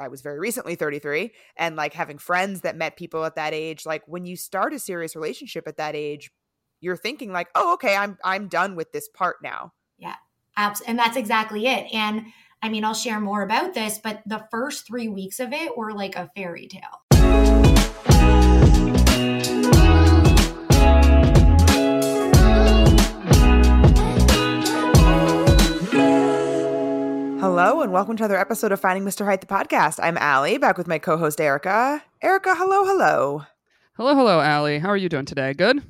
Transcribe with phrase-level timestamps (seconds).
[0.00, 3.86] I was very recently 33 and like having friends that met people at that age
[3.86, 6.30] like when you start a serious relationship at that age
[6.80, 9.72] you're thinking like oh okay I'm I'm done with this part now.
[9.98, 10.16] Yeah.
[10.56, 11.92] Abs- and that's exactly it.
[11.92, 12.26] And
[12.60, 15.92] I mean, I'll share more about this, but the first 3 weeks of it were
[15.92, 17.07] like a fairy tale.
[27.40, 29.24] Hello and welcome to another episode of Finding Mr.
[29.24, 30.00] Height, the podcast.
[30.02, 32.02] I'm Allie, back with my co-host Erica.
[32.20, 33.44] Erica, hello, hello.
[33.96, 34.80] Hello, hello, Allie.
[34.80, 35.52] How are you doing today?
[35.52, 35.80] Good?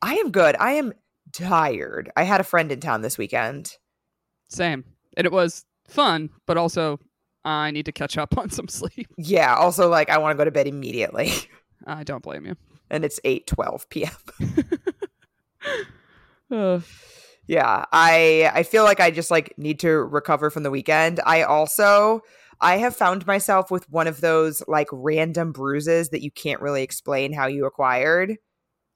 [0.00, 0.56] I am good.
[0.58, 0.94] I am
[1.32, 2.10] tired.
[2.16, 3.76] I had a friend in town this weekend.
[4.48, 4.84] Same.
[5.18, 6.98] And it was fun, but also
[7.44, 9.08] I need to catch up on some sleep.
[9.18, 11.30] Yeah, also like I want to go to bed immediately.
[11.86, 12.56] I don't blame you.
[12.88, 14.10] And it's 8 12 p.m.
[16.50, 16.80] Uh,
[17.46, 21.20] Yeah, I I feel like I just like need to recover from the weekend.
[21.24, 22.22] I also
[22.60, 26.82] I have found myself with one of those like random bruises that you can't really
[26.82, 28.36] explain how you acquired.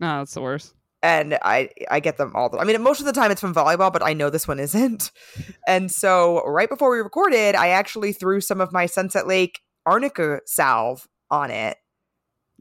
[0.00, 0.74] no, that's the worst.
[1.02, 3.54] And I I get them all the I mean most of the time it's from
[3.54, 5.10] volleyball, but I know this one isn't.
[5.66, 10.40] And so right before we recorded, I actually threw some of my Sunset Lake arnica
[10.46, 11.76] salve on it.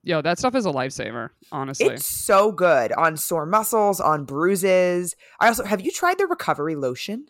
[0.07, 1.87] Yo, that stuff is a lifesaver, honestly.
[1.87, 5.15] It's so good on sore muscles, on bruises.
[5.41, 7.25] I also have you tried the recovery lotion?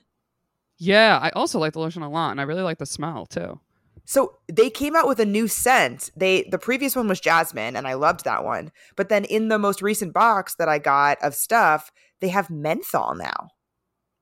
[0.78, 3.60] yeah, I also like the lotion a lot, and I really like the smell too.
[4.06, 6.12] So they came out with a new scent.
[6.16, 8.72] They the previous one was jasmine, and I loved that one.
[8.96, 13.16] But then in the most recent box that I got of stuff, they have menthol
[13.16, 13.50] now.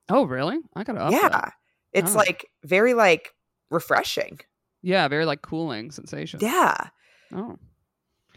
[0.08, 0.58] Oh, really?
[0.74, 1.52] I gotta up yeah, that.
[1.92, 2.18] it's Oh.
[2.18, 3.34] like very like
[3.70, 4.40] refreshing.
[4.80, 6.40] Yeah, very like cooling sensation.
[6.40, 6.88] Yeah,
[7.34, 7.58] Oh.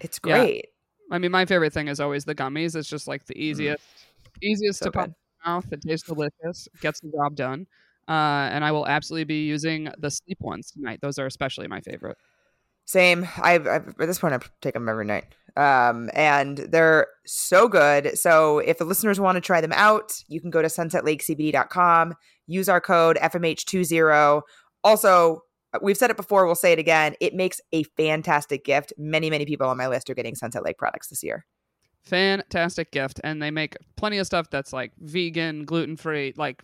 [0.02, 0.38] It's Yeah.
[0.44, 0.66] great.
[1.12, 2.76] I mean, my favorite thing is always the gummies.
[2.76, 3.84] It's just like the easiest,
[4.42, 5.72] easiest So to pop in your mouth.
[5.72, 7.66] It tastes delicious, gets the job done.
[8.08, 11.00] Uh, and I will absolutely be using the sleep ones tonight.
[11.02, 12.18] Those are especially my favorite.
[12.86, 13.28] Same.
[13.38, 15.26] I, I at this point I take them every night.
[15.56, 18.18] Um, and they're so good.
[18.18, 22.16] So if the listeners want to try them out, you can go to sunsetlakecbd.com,
[22.48, 24.42] use our code FMH20.
[24.84, 25.42] Also,
[25.82, 27.16] we've said it before, we'll say it again.
[27.20, 28.94] It makes a fantastic gift.
[28.98, 31.46] Many, many people on my list are getting Sunset Lake products this year.
[32.04, 36.34] Fantastic gift, and they make plenty of stuff that's like vegan, gluten free.
[36.36, 36.64] Like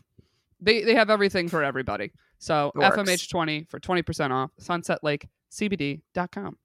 [0.61, 2.11] they they have everything for everybody.
[2.39, 2.97] So It works.
[2.97, 4.51] FMH20 for twenty percent off.
[4.61, 6.57] SunsetLakeCBD.com.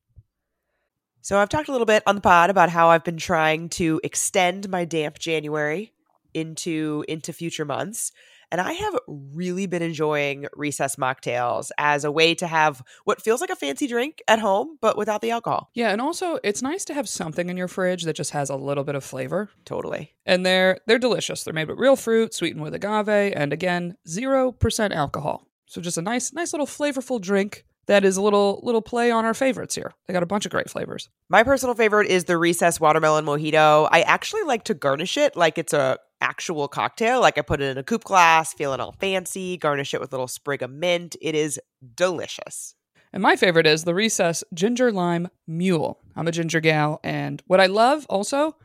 [1.23, 4.01] So I've talked a little bit on the pod about how I've been trying to
[4.03, 5.93] extend my damp January
[6.33, 8.13] into into future months.
[8.51, 13.41] And I have really been enjoying recess mocktails as a way to have what feels
[13.41, 15.71] like a fancy drink at home, but without the alcohol.
[15.75, 18.57] Yeah, and also it's nice to have something in your fridge that just has a
[18.57, 19.51] little bit of flavor.
[19.65, 20.15] Totally.
[20.27, 21.45] And they're they're delicious.
[21.45, 25.47] They're made with real fruit, sweetened with agave, and again, zero percent alcohol.
[25.67, 29.25] So just a nice, nice little flavorful drink that is a little little play on
[29.25, 29.93] our favorites here.
[30.07, 31.09] They got a bunch of great flavors.
[31.29, 33.89] My personal favorite is the recess watermelon mojito.
[33.91, 37.21] I actually like to garnish it like it's a actual cocktail.
[37.21, 40.17] Like I put it in a coupe glass, feeling all fancy, garnish it with a
[40.17, 41.17] little sprig of mint.
[41.21, 41.61] It is
[41.95, 42.75] delicious.
[43.13, 46.01] And my favorite is the Recess Ginger Lime Mule.
[46.15, 48.57] I'm a ginger gal, and what I love also,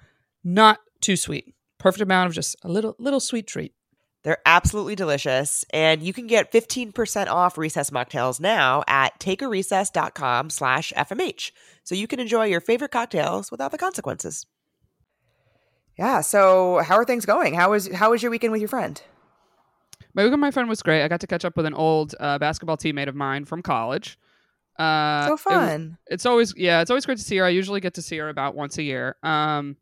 [0.44, 1.56] not too sweet.
[1.80, 3.74] Perfect amount of just a little little sweet treat.
[4.26, 5.64] They're absolutely delicious.
[5.70, 11.52] And you can get 15% off recess mocktails now at takearecess.com slash FMH.
[11.84, 14.48] So you can enjoy your favorite cocktails without the consequences.
[15.98, 16.22] Yeah.
[16.22, 17.54] So how are things going?
[17.54, 19.02] How was how was your weekend with your friend?
[20.14, 21.04] My weekend, my friend was great.
[21.04, 24.18] I got to catch up with an old uh, basketball teammate of mine from college.
[24.80, 25.98] Uh, so it- fun.
[26.08, 27.46] it's always yeah, it's always great to see her.
[27.46, 29.16] I usually get to see her about once a year.
[29.24, 29.78] Um,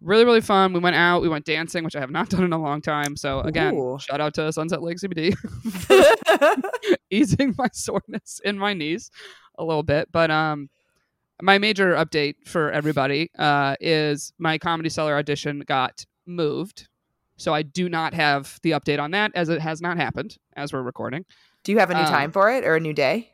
[0.00, 0.72] really really fun.
[0.74, 3.16] We went out, we went dancing, which I have not done in a long time.
[3.16, 3.98] So again, Ooh.
[3.98, 5.34] shout out to Sunset Lake CBD,
[7.10, 9.10] easing my soreness in my knees
[9.58, 10.08] a little bit.
[10.12, 10.68] But um,
[11.42, 16.88] my major update for everybody uh, is my Comedy Cellar audition got moved.
[17.36, 20.72] So I do not have the update on that as it has not happened as
[20.72, 21.24] we're recording.
[21.62, 23.32] Do you have a new Um, time for it or a new day?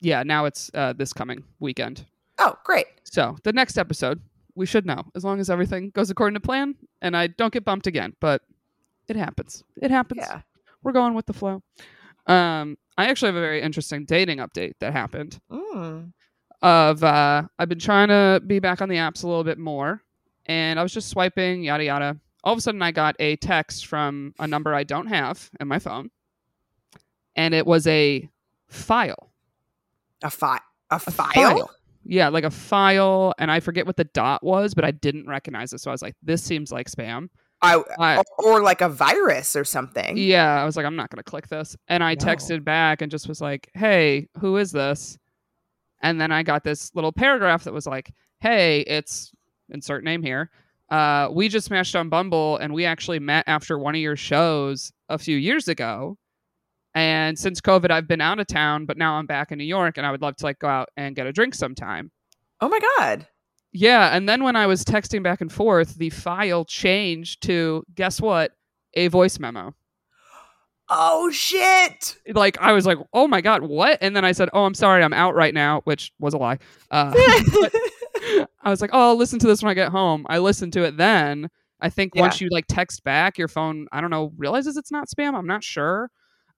[0.00, 2.04] Yeah, now it's uh, this coming weekend.
[2.38, 2.86] Oh, great.
[3.04, 4.20] So the next episode,
[4.54, 7.64] we should know as long as everything goes according to plan and I don't get
[7.64, 8.14] bumped again.
[8.20, 8.42] But
[9.08, 9.62] it happens.
[9.80, 10.20] It happens.
[10.22, 10.40] Yeah.
[10.82, 11.62] We're going with the flow.
[12.26, 15.40] Um, I actually have a very interesting dating update that happened.
[15.50, 16.12] Mm.
[16.60, 20.02] Of uh, I've been trying to be back on the apps a little bit more,
[20.46, 22.16] and I was just swiping, yada yada.
[22.42, 25.68] All of a sudden, I got a text from a number I don't have in
[25.68, 26.10] my phone,
[27.36, 28.28] and it was a
[28.68, 29.30] file.
[30.22, 30.58] A file.
[30.90, 31.70] A A file?
[32.04, 35.72] Yeah, like a file, and I forget what the dot was, but I didn't recognize
[35.72, 35.78] it.
[35.80, 37.28] So I was like, "This seems like spam."
[37.60, 40.16] I, I, or like a virus or something.
[40.16, 42.24] yeah, I was like, "I'm not gonna click this," and I No.
[42.24, 45.18] texted back and just was like, "Hey, who is this?"
[46.02, 49.32] And then I got this little paragraph that was like, "Hey, it's
[49.70, 50.50] insert name here.
[50.90, 54.92] Uh, we just matched on Bumble, and we actually met after one of your shows
[55.08, 56.16] a few years ago.
[56.94, 59.98] And since COVID, I've been out of town, but now I'm back in New York,
[59.98, 62.10] and I would love to like go out and get a drink sometime."
[62.60, 63.26] Oh my god.
[63.72, 68.20] Yeah, and then when I was texting back and forth, the file changed to guess
[68.20, 68.52] what?
[68.94, 69.74] A voice memo.
[70.90, 72.16] Oh shit.
[72.34, 75.02] Like I was like, "Oh my god, what?" And then I said, "Oh, I'm sorry,
[75.02, 76.58] I'm out right now," which was a lie.
[76.90, 80.72] Uh, I was like, "Oh, I'll listen to this when I get home." I listened
[80.74, 81.48] to it then.
[81.80, 82.22] I think Yeah.
[82.22, 85.34] once you like text back, your phone, I don't know, realizes it's not spam.
[85.36, 86.10] I'm not sure.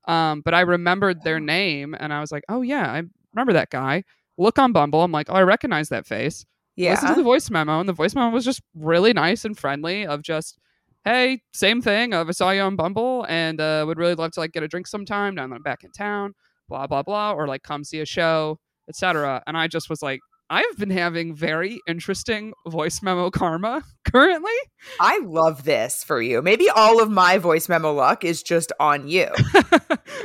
[0.09, 3.03] Um, but I remembered their name and I was like, "Oh yeah, I
[3.35, 4.05] remember that guy."
[4.38, 5.03] Look on Bumble.
[5.03, 7.93] I'm like, "Oh, I recognize that face." yeah listen to the voice memo and the
[7.93, 10.56] voice memo was just really nice and friendly of just
[11.05, 14.52] hey same thing i saw you on bumble and uh, would really love to like
[14.52, 16.35] get a drink sometime now that i'm back in town
[16.69, 18.58] blah blah blah or like come see a show
[18.88, 20.20] etc and i just was like
[20.50, 23.82] i've been having very interesting voice memo karma
[24.12, 24.50] currently
[24.99, 26.41] I love this for you.
[26.41, 29.29] Maybe all of my voice memo luck is just on you.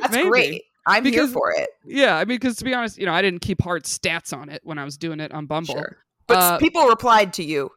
[0.01, 0.63] That's great.
[0.87, 1.69] I'm Because- here for it.
[1.85, 4.49] yeah i mean because to be honest you know i didn't keep hard stats on
[4.49, 5.97] it when i was doing it on bumble Sure.
[6.27, 7.69] But Uh, people replied to you.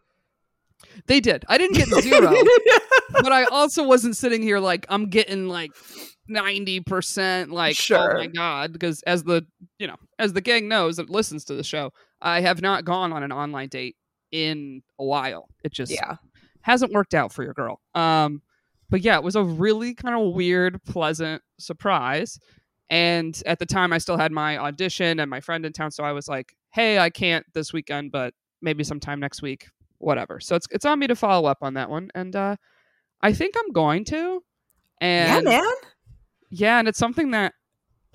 [1.06, 1.44] They did.
[1.48, 2.34] I didn't get zero
[3.12, 5.72] but I also wasn't sitting here like I'm getting like
[6.28, 9.46] ninety percent like oh my god because as the
[9.78, 13.12] you know as the gang knows that listens to the show I have not gone
[13.12, 13.96] on an online date
[14.30, 15.48] in a while.
[15.64, 16.16] It just yeah.
[16.62, 17.80] hasn't worked out for your girl.
[17.94, 18.42] Um
[18.90, 22.38] but yeah it was a really kind of weird pleasant surprise.
[22.90, 26.04] And at the time I still had my audition and my friend in town so
[26.04, 29.68] I was like hey I can't this weekend but maybe sometime next week
[29.98, 32.56] whatever so it's it's on me to follow up on that one and uh
[33.20, 34.42] I think I'm going to.
[35.00, 35.64] Yeah, And man.
[36.50, 37.52] yeah, and it's something that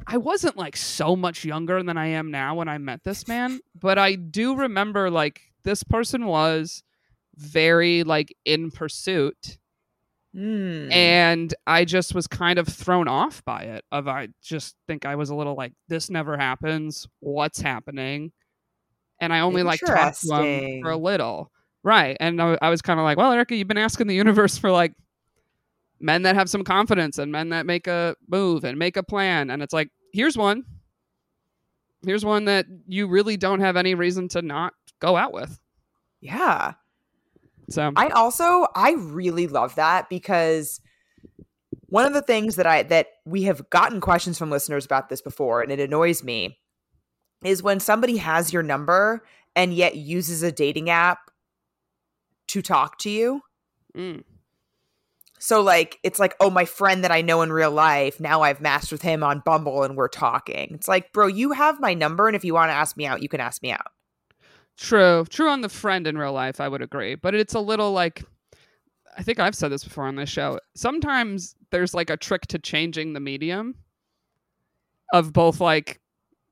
[0.08, 3.60] I wasn't like so much younger than I am now when I met this man,
[3.76, 6.84] but I do remember like this person was
[7.36, 9.58] very like in pursuit
[10.36, 10.92] Mm.
[10.92, 15.16] and I just was kind of thrown off by it of I just think I
[15.16, 18.32] was a little like this never happens, what's happening?
[19.20, 21.52] And I only like talked to him for a little.
[21.84, 22.16] Right.
[22.20, 24.72] And I, I was kind of like, well, Erica, you've been asking the universe for
[24.72, 24.94] like
[26.00, 29.50] men that have some confidence and men that make a move and make a plan.
[29.50, 30.64] And it's like, here's one.
[32.06, 35.60] Here's one that you really don't have any reason to not go out with.
[36.22, 36.74] yeah.
[37.70, 40.82] So I also I really love that because
[41.88, 45.22] one of the things that I that we have gotten questions from listeners about this
[45.22, 46.60] before and it annoys me
[47.44, 49.24] is when somebody has your number
[49.56, 51.32] and yet uses a dating app
[52.54, 53.42] to talk to you.
[53.96, 54.24] mm,
[55.40, 58.62] So like it's like, oh, my friend that I know in real life, now I've
[58.62, 60.70] matched with him on Bumble and we're talking.
[60.74, 63.22] It's like, bro, you have my number, and if you want to ask me out,
[63.22, 63.88] you can ask me out.
[64.78, 65.26] True.
[65.30, 67.16] True on the friend in real life, I would agree.
[67.16, 68.24] But it's a little like
[69.18, 70.60] I think I've said this before on this show.
[70.76, 73.76] Sometimes there's like a trick to changing the medium
[75.14, 76.00] of both like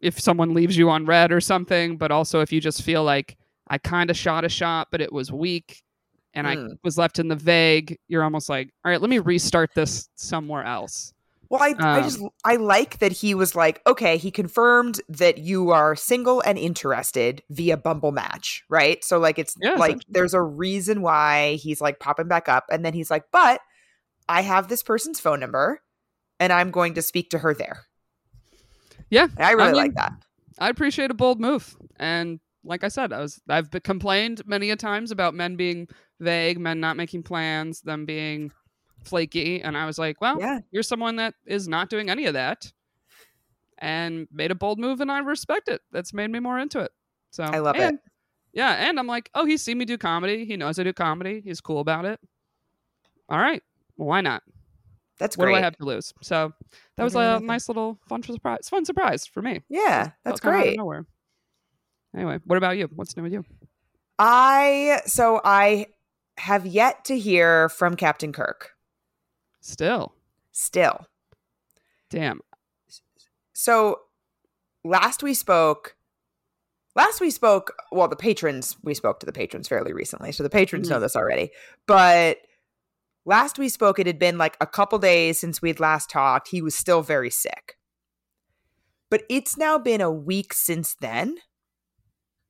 [0.02, 3.38] if someone leaves you on read or something, but also if you just feel like
[3.68, 5.84] I kind of shot a shot, but it was weak
[6.34, 6.78] and I Mm.
[6.84, 10.64] was left in the vague, you're almost like, all right, let me restart this somewhere
[10.64, 11.14] else.
[11.50, 15.38] Well, I, I Um, just I like that he was like, okay, he confirmed that
[15.38, 19.04] you are single and interested via Bumble match, right?
[19.04, 22.86] So like it's Yeah, like there's a reason why he's like popping back up, and
[22.86, 23.60] then he's like, but
[24.30, 25.82] I have this person's phone number,
[26.40, 27.86] and I'm going to speak to her there.
[29.10, 29.28] Yeah.
[29.36, 30.14] And I really mean, like that.
[30.60, 31.76] I appreciate a bold move.
[31.98, 35.88] And like I said, I was I've complained many a times about men being
[36.22, 38.52] vague, men not making plans, them being
[39.04, 42.34] flaky, and I was like, well, Yeah, you're someone that is not doing any of
[42.36, 42.72] that
[43.78, 45.82] and made a bold move and I respect it.
[45.92, 46.92] That's made me more into it.
[47.32, 48.02] So I love and- it.
[48.54, 50.44] Yeah, and I'm like, oh, he's seen me do comedy.
[50.46, 51.42] He knows I do comedy.
[51.44, 52.20] He's cool about it.
[53.30, 53.64] All right.
[53.96, 54.44] Well, why not?
[55.20, 55.54] That's What great.
[55.54, 56.14] do I have to lose?
[56.22, 56.52] So
[56.98, 58.68] that was than a nice little fun surprise.
[58.68, 59.62] Fun surprise for me.
[59.70, 60.78] Yeah, that's kinda out of great.
[60.78, 61.06] nowhere.
[62.14, 62.90] Anyway, what about you?
[62.94, 63.46] What's new with you?
[64.20, 65.88] I so I
[66.42, 68.72] have yet to hear from Captain Kirk.
[69.62, 70.14] Still,
[70.52, 71.06] Still,
[72.10, 72.42] damn.
[73.54, 74.00] so
[74.84, 75.96] last we spoke
[76.96, 80.50] last we spoke well the patrons we spoke to the patrons fairly recently so the
[80.50, 81.52] patrons know this already.
[81.86, 82.40] But
[83.24, 86.48] last we spoke it had been like a couple days since we'd last talked.
[86.50, 87.78] He was still very sick.
[89.12, 91.38] But it's now been a week since then.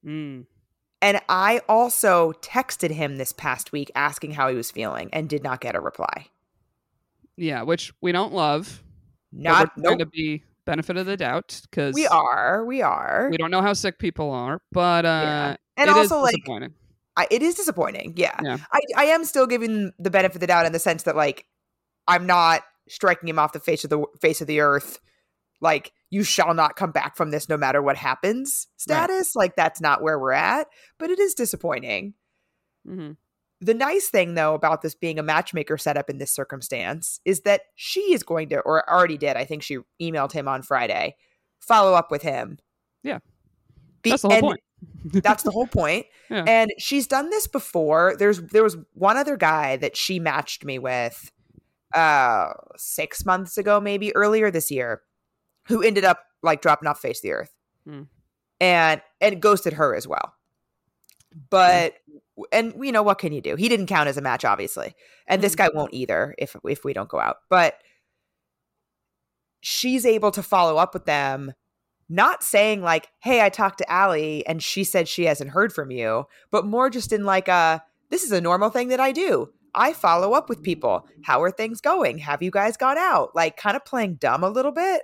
[0.06, 0.46] Mm.
[1.02, 5.44] And i also texted him this past week asking how he was feeling and did
[5.44, 6.28] not get a reply
[7.38, 8.84] Yeah, which we don't love.
[9.32, 10.00] not nope.
[10.00, 13.30] to be benefit of the doubt because We are, we are.
[13.32, 15.56] we don't know how sick people are, but uh, Yeah.
[15.78, 16.74] and it is also like disappointing.
[17.18, 18.14] I, it is disappointing.
[18.16, 18.38] Yeah.
[18.44, 18.58] Yeah.
[18.72, 21.46] I, I am still giving the benefit of the doubt in the sense that like
[22.08, 25.00] I'm not striking him off the face of the face of the earth.
[25.62, 28.68] Like you shall not come back from this no matter what happens.
[28.78, 32.16] Status like that's not where we're at, but it is disappointing.
[32.88, 33.18] Mhm.
[33.62, 37.62] The nice thing though about this being a matchmaker setup in this circumstance is that
[37.76, 39.38] she is going to or already did.
[39.38, 41.16] I think she emailed him on Friday.
[41.60, 42.58] Follow up with him.
[43.04, 43.20] Yeah.
[44.02, 44.60] Be- That's the whole and- point.
[45.24, 46.08] that's the whole point.
[46.32, 46.44] Yeah.
[46.48, 48.16] And she's done this before.
[48.18, 51.32] There's there was one other guy that she matched me with
[51.94, 55.02] uh 6 months ago maybe earlier this year
[55.68, 57.54] who ended up like dropping off face the earth.
[57.86, 58.04] Hmm.
[58.60, 60.34] And and ghosted her as well.
[61.50, 61.96] But
[62.52, 63.56] and you know what can you do?
[63.56, 64.96] He didn't count as a match obviously.
[65.28, 67.38] And this guy won't either if if we don't go out.
[67.50, 67.76] But
[69.62, 71.54] she's able to follow up with them
[72.10, 75.92] not saying like, "Hey, I talked to Allie and she said she hasn't heard from
[75.92, 79.50] you," but more just in like a, "This is a normal thing that I do.
[79.74, 81.08] I follow up with people.
[81.24, 82.18] How are things going?
[82.18, 85.04] Have you guys gone out?" Like kind of playing dumb a little bit.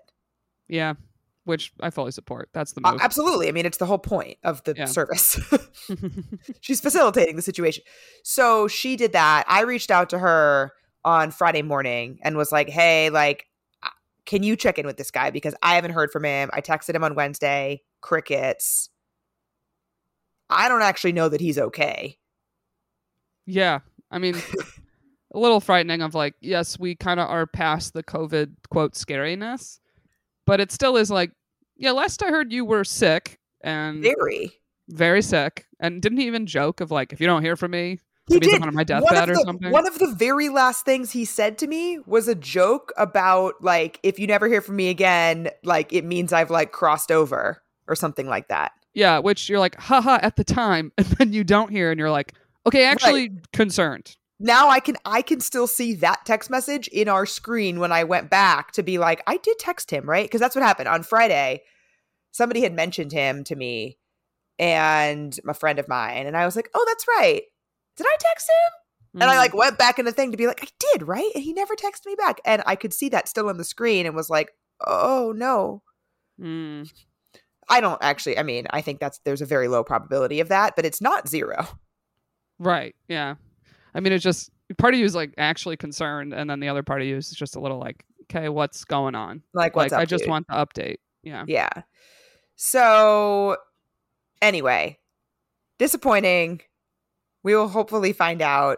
[0.68, 0.96] Yeah,
[1.46, 2.50] which I fully support.
[2.54, 3.48] That's the Uh, absolutely.
[3.48, 4.86] I mean, it's the whole point of the Yeah.
[4.86, 5.40] service.
[6.62, 7.84] She's facilitating the situation.
[8.24, 9.46] So she did that.
[9.48, 10.74] I reached out to her
[11.06, 13.46] on Friday morning and was like, "Hey, like
[14.26, 16.50] can you check in with this guy because I haven't heard from him.
[16.52, 18.90] I texted him on Wednesday, crickets.
[20.50, 22.18] I don't actually know that he's okay."
[23.46, 23.80] yeah,
[24.12, 24.36] I mean,
[25.34, 26.02] a little frightening.
[26.02, 29.80] Of like, yes, we kind of are past the COVID quote scariness,
[30.48, 31.32] but it still is like,
[31.76, 31.92] yeah.
[31.92, 34.54] Last I heard, you were sick and Very.
[34.90, 38.00] very sick, and didn't he even joke of like, if you don't hear from me,
[38.28, 38.62] He did.
[38.64, 39.72] On my deathbed or the- something.
[39.72, 44.00] One of the very last things he said to me was a joke about like
[44.04, 47.96] if you never hear from me again, like it means I've like crossed over or
[47.96, 48.72] something like that.
[48.94, 52.10] Yeah, which you're like, haha, at the time, and then you don't hear, and you're
[52.12, 52.34] like,
[52.66, 54.16] okay, actually concerned.
[54.40, 58.04] Now I can I can still see that text message in our screen when I
[58.04, 61.04] went back to be like I did text him right because that's what happened on
[61.04, 61.64] Friday.
[62.32, 63.98] Somebody had mentioned him to me
[64.60, 67.44] and a friend of mine, and I was like, oh, that's right.
[67.96, 69.22] Did I text him?
[69.22, 69.38] And I Mhm.
[69.38, 71.76] like went back in the thing to be like, I did right, and he never
[71.76, 74.52] texted me back, and I could see that still on the screen, and was like,
[74.86, 75.82] oh no.
[76.40, 76.92] Mm.
[77.70, 78.38] I don't actually.
[78.38, 81.28] I mean, I think that's there's a very low probability of that, but it's not
[81.28, 81.68] zero.
[82.60, 82.96] Right.
[83.08, 83.36] Yeah.
[83.98, 86.84] I mean, it's just part of you is like actually concerned, and then the other
[86.84, 89.42] part of you is just a little like, okay, what's going on?
[89.56, 90.30] Like, what's like, up, I just dude?
[90.30, 90.98] want the update.
[91.24, 91.46] Yeah.
[91.48, 91.70] Yeah.
[92.56, 93.58] So,
[94.40, 95.00] anyway,
[95.80, 96.62] disappointing.
[97.44, 98.78] We will hopefully find out.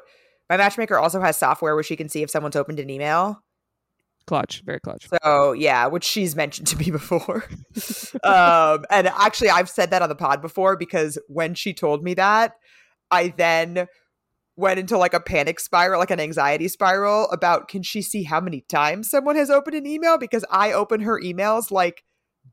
[0.49, 3.43] My matchmaker also has software where she can see if someone's opened an email.
[4.25, 4.63] Clutch.
[4.65, 5.09] Very clutch.
[5.23, 7.43] So, yeah, which she's mentioned to me before.
[8.23, 12.13] um, and actually, I've said that on the pod before because when she told me
[12.13, 12.53] that,
[13.11, 13.87] I then
[14.59, 18.39] went into like a panic spiral, like an anxiety spiral about can she see how
[18.41, 20.17] many times someone has opened an email?
[20.17, 22.03] Because I open her emails like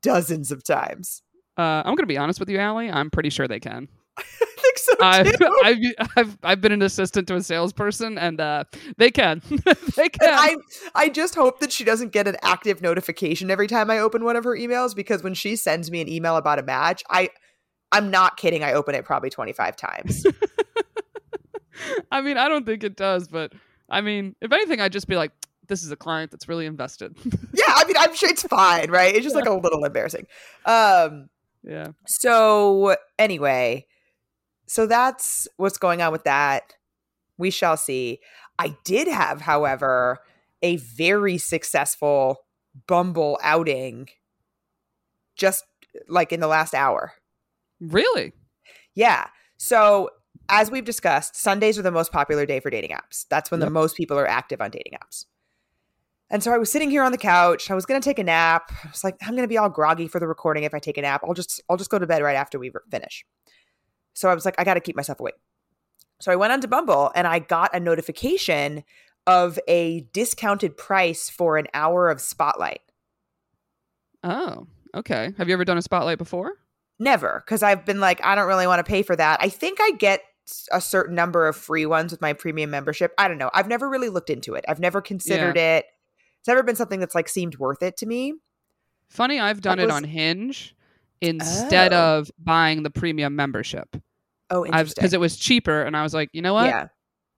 [0.03, 1.23] dozens of times.
[1.59, 2.91] Uh, I'm gonna be honest with you, Allie.
[2.91, 3.89] I'm pretty sure they can.
[4.19, 4.23] I
[4.57, 5.61] think so I've, too.
[5.65, 8.65] I've I've I've been an assistant to a salesperson, and uh,
[8.99, 9.43] they can.
[9.97, 10.19] they And can.
[10.23, 10.57] I
[10.95, 14.37] I just hope that she doesn't get an active notification every time I open one
[14.37, 17.31] of her emails because when she sends me an email about a match, I
[17.93, 20.27] I'm not kidding, I open it probably 25 times.
[22.13, 23.53] I mean, I don't think it does, but
[23.89, 25.33] I mean, if anything, I'd just be like,
[25.69, 27.17] this is a client that's really invested.
[27.25, 29.15] yeah, I mean I'm sure it's fine, right?
[29.15, 30.27] It's just like a little embarrassing.
[30.65, 31.29] Um
[31.65, 31.89] yeah.
[32.07, 33.87] so anyway,
[34.67, 36.75] so that's what's going on with that.
[37.39, 38.21] We shall see.
[38.59, 40.19] I did have, however,
[40.63, 42.41] a very successful
[42.87, 44.09] Bumble outing
[45.35, 45.65] just
[46.09, 47.13] like in the last hour.
[47.81, 48.33] Really?
[48.95, 49.29] Yeah.
[49.57, 50.11] So,
[50.49, 53.27] as we've discussed, Sundays are the most popular day for dating apps.
[53.29, 55.27] That's when the most people are active on dating apps.
[56.29, 57.71] And so I was sitting here on the couch.
[57.71, 58.73] I was going to take a nap.
[58.85, 60.99] I was like, I'm going to be all groggy for the recording if I take
[60.99, 61.23] a nap.
[61.25, 63.25] I'll just I'll just go to bed right after we finish.
[64.15, 65.37] So I was like, I got to keep myself awake.
[66.21, 68.83] So I went onto Bumble and I got a notification
[69.27, 72.81] of a discounted price for an hour of Spotlight.
[74.25, 75.33] Oh, okay.
[75.37, 76.55] Have you ever done a spotlight before?
[76.99, 79.39] Never, because I've been like, I don't really want to pay for that.
[79.43, 80.23] I think I get
[80.73, 83.13] a certain number of free ones with my premium membership.
[83.19, 83.51] I don't know.
[83.55, 84.65] I've never really looked into it.
[84.69, 85.87] I've never considered it.
[86.41, 88.35] It's never been something that's like seemed worth it to me.
[89.09, 90.75] Funny, I've done That it was- on Hinge
[91.21, 92.19] instead Oh.
[92.19, 93.97] of buying the premium membership.
[94.51, 94.95] Oh, interesting.
[95.01, 96.67] Because it was cheaper, and I was like, you know what?
[96.67, 96.89] Yeah.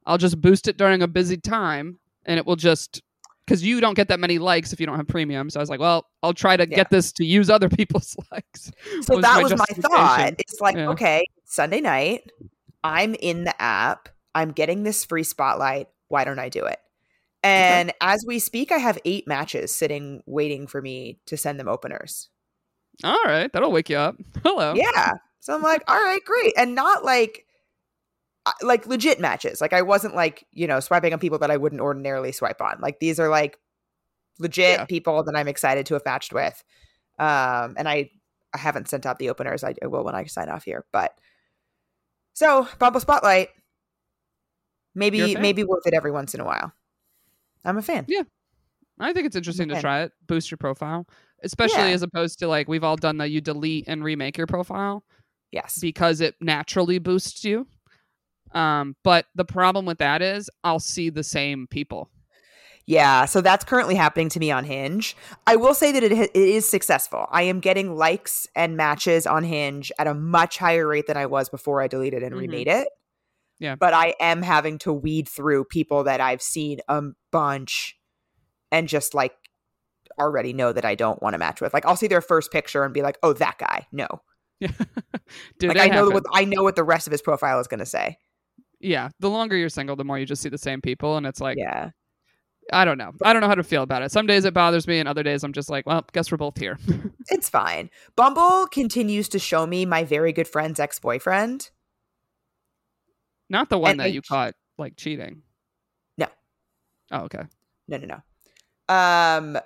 [0.04, 3.02] I'll just boost it during a busy time, and it will just
[3.46, 5.48] because you don't get that many likes if you don't have premium.
[5.48, 6.76] So I was like, well, I'll try to Yeah.
[6.76, 8.70] get this to use other people's likes.
[9.02, 10.34] So was that my was my thought.
[10.38, 10.90] It's like, Yeah.
[10.90, 12.30] okay, Sunday night,
[12.84, 14.08] I'm in the app.
[14.34, 15.88] I'm getting this free spotlight.
[16.08, 16.78] Why don't I do it?
[17.42, 21.68] And as we speak, I have eight matches sitting waiting for me to send them
[21.68, 22.28] openers.
[23.04, 24.16] All right, that'll wake you up.
[24.42, 24.74] Hello.
[24.74, 25.12] Yeah.
[25.40, 26.52] So I'm like, all right, great.
[26.56, 27.46] And not like
[28.44, 29.60] uh, like legit matches.
[29.60, 32.78] Like I wasn't like, you know, swiping on people that I wouldn't ordinarily swipe on.
[32.80, 33.58] Like these are like
[34.40, 34.84] legit Yeah.
[34.86, 36.62] people that I'm excited to have matched with.
[37.18, 38.10] Um and I
[38.52, 39.62] I haven't sent out the openers.
[39.62, 40.84] I, I will when I sign off here.
[40.92, 41.12] But
[42.38, 43.48] so Bumble Spotlight.
[44.94, 46.72] Maybe maybe worth it every once in a while.
[47.64, 48.04] I'm a fan.
[48.08, 48.22] Yeah.
[49.00, 51.06] I think it's interesting to try it, boost your profile,
[51.44, 51.94] especially Yeah.
[51.94, 53.30] as opposed to like we've all done that.
[53.30, 55.04] You delete and remake your profile
[55.52, 55.78] Yes.
[55.80, 57.66] because it naturally boosts you.
[58.52, 62.08] Um, but the problem with that is I'll see the same people.
[62.88, 65.14] Yeah, so that's currently happening to me on Hinge.
[65.46, 67.26] I will say that it, it is successful.
[67.30, 71.26] I am getting likes and matches on Hinge at a much higher rate than I
[71.26, 72.38] was before I deleted and Mhm.
[72.38, 72.88] remade it.
[73.58, 73.74] Yeah.
[73.74, 77.98] But I am having to weed through people that I've seen a bunch
[78.72, 79.34] and just like
[80.18, 81.74] already know that I don't want to match with.
[81.74, 84.08] Like I'll see their first picture and be like, "Oh, that guy." No.
[84.60, 84.70] Yeah.
[85.58, 86.14] Dude, like I know happens.
[86.14, 88.16] what I know what the rest of his profile is going to say.
[88.80, 89.10] yeah.
[89.20, 91.18] The longer you're single, the more you just see the same people.
[91.18, 91.90] And it's like, yeah.
[92.72, 93.12] I don't know.
[93.22, 94.12] I don't know how to feel about it.
[94.12, 96.58] Some days it bothers me, and other days I'm just like, well, guess we're both
[96.58, 96.78] here.
[97.30, 97.90] It's fine.
[98.16, 101.68] Bumble continues to show me my very good friend's ex-boyfriend.
[103.50, 105.42] Not the one And that you caught like cheating.
[106.16, 106.26] No.
[107.12, 107.42] Oh, okay.
[107.86, 108.06] No, no,
[108.88, 108.94] no.
[108.94, 109.58] Um,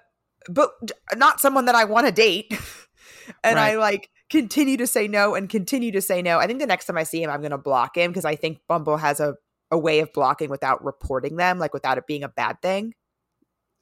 [0.49, 0.73] but
[1.15, 2.53] not someone that I want to date.
[3.45, 6.39] and I like continue to say no and continue to say no.
[6.39, 8.35] I think the next time I see him, I'm going to block him because I
[8.35, 9.35] think Bumble has a,
[9.73, 12.95] a way of blocking without reporting them, like without it being a bad thing.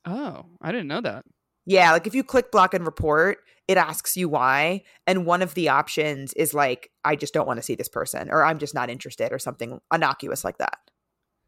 [0.06, 1.24] Oh, I didn't know that.
[1.66, 4.82] Yeah, like if you click block and report, it asks you why.
[5.06, 8.30] And one of the options is like, I just don't want to see this person
[8.30, 10.78] or I'm just not interested or something innocuous like that.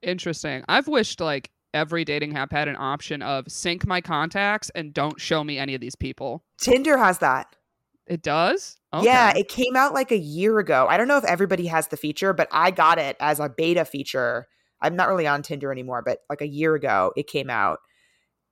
[0.03, 0.65] Interesting.
[0.69, 5.21] I've wished like every dating app had an option of sync my contacts and don't
[5.21, 6.45] show me any of these people.
[6.61, 7.57] Tinder has that.
[8.07, 8.77] It does?
[9.03, 10.87] Yeah, it came out like a year ago.
[10.89, 13.85] I don't know if everybody has the feature, but I got it as a beta
[13.85, 14.49] feature.
[14.81, 17.79] I'm not really on Tinder anymore, but like a year ago it came out.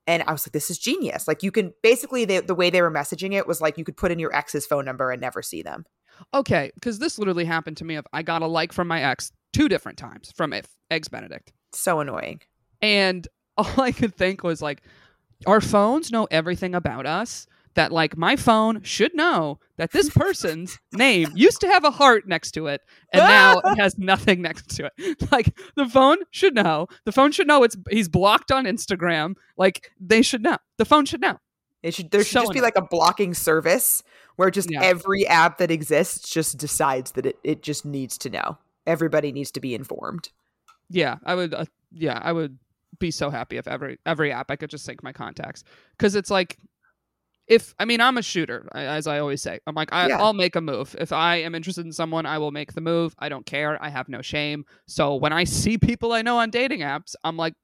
[0.06, 1.28] And I was like, this is genius.
[1.28, 3.96] Like you can basically the, the way they were messaging it was like you could
[3.96, 5.84] put in your ex's phone number and never see them.
[6.34, 7.96] Okay, because this literally happened to me.
[7.96, 10.54] Of I got a like from my ex two different times from
[10.90, 12.40] Eggs Benedict, So annoying.
[12.80, 14.82] and all I could think was like,
[15.46, 17.46] our phones know everything about us.
[17.74, 22.26] That like my phone should know that this person's name used to have a heart
[22.26, 22.80] next to it,
[23.12, 25.16] and now it has nothing next to it.
[25.30, 26.88] Like the phone should know.
[27.04, 29.35] The phone should know it's he's blocked on Instagram.
[29.56, 30.56] Like they should know.
[30.78, 31.38] The phone should know.
[31.83, 34.02] It should there should So just be like a blocking service
[34.37, 34.83] where just Yeah.
[34.83, 38.59] every app that exists just decides that it, it just needs to know.
[38.87, 40.30] Everybody needs to be informed.
[40.88, 41.54] Yeah, I would.
[41.54, 42.59] Uh, yeah, I would
[42.98, 45.62] be so happy if every every app I could just sync my contacts
[45.96, 46.59] because it's like,
[47.50, 49.58] if I mean I'm a shooter, as I always say.
[49.66, 50.18] I'm like I, Yeah.
[50.22, 52.24] I'll make a move if I am interested in someone.
[52.24, 53.14] I will make the move.
[53.18, 53.76] I don't care.
[53.82, 54.64] I have no shame.
[54.86, 57.54] So when I see people I know on dating apps, I'm like,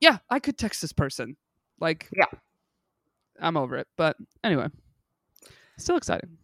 [0.00, 1.36] yeah, I could text this person.
[1.80, 2.26] Like, Yeah.
[3.40, 3.86] I'm over it.
[3.96, 4.68] But anyway,
[5.78, 6.38] still exciting.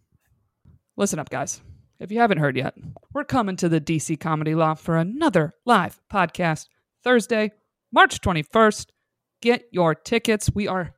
[0.96, 1.61] Listen up, guys.
[1.98, 2.75] If you haven't heard yet,
[3.14, 6.66] we're coming to the DC Comedy Loft for another live podcast
[7.03, 7.53] Thursday,
[7.92, 8.87] March 21st.
[9.40, 10.51] Get your tickets.
[10.55, 10.94] We are,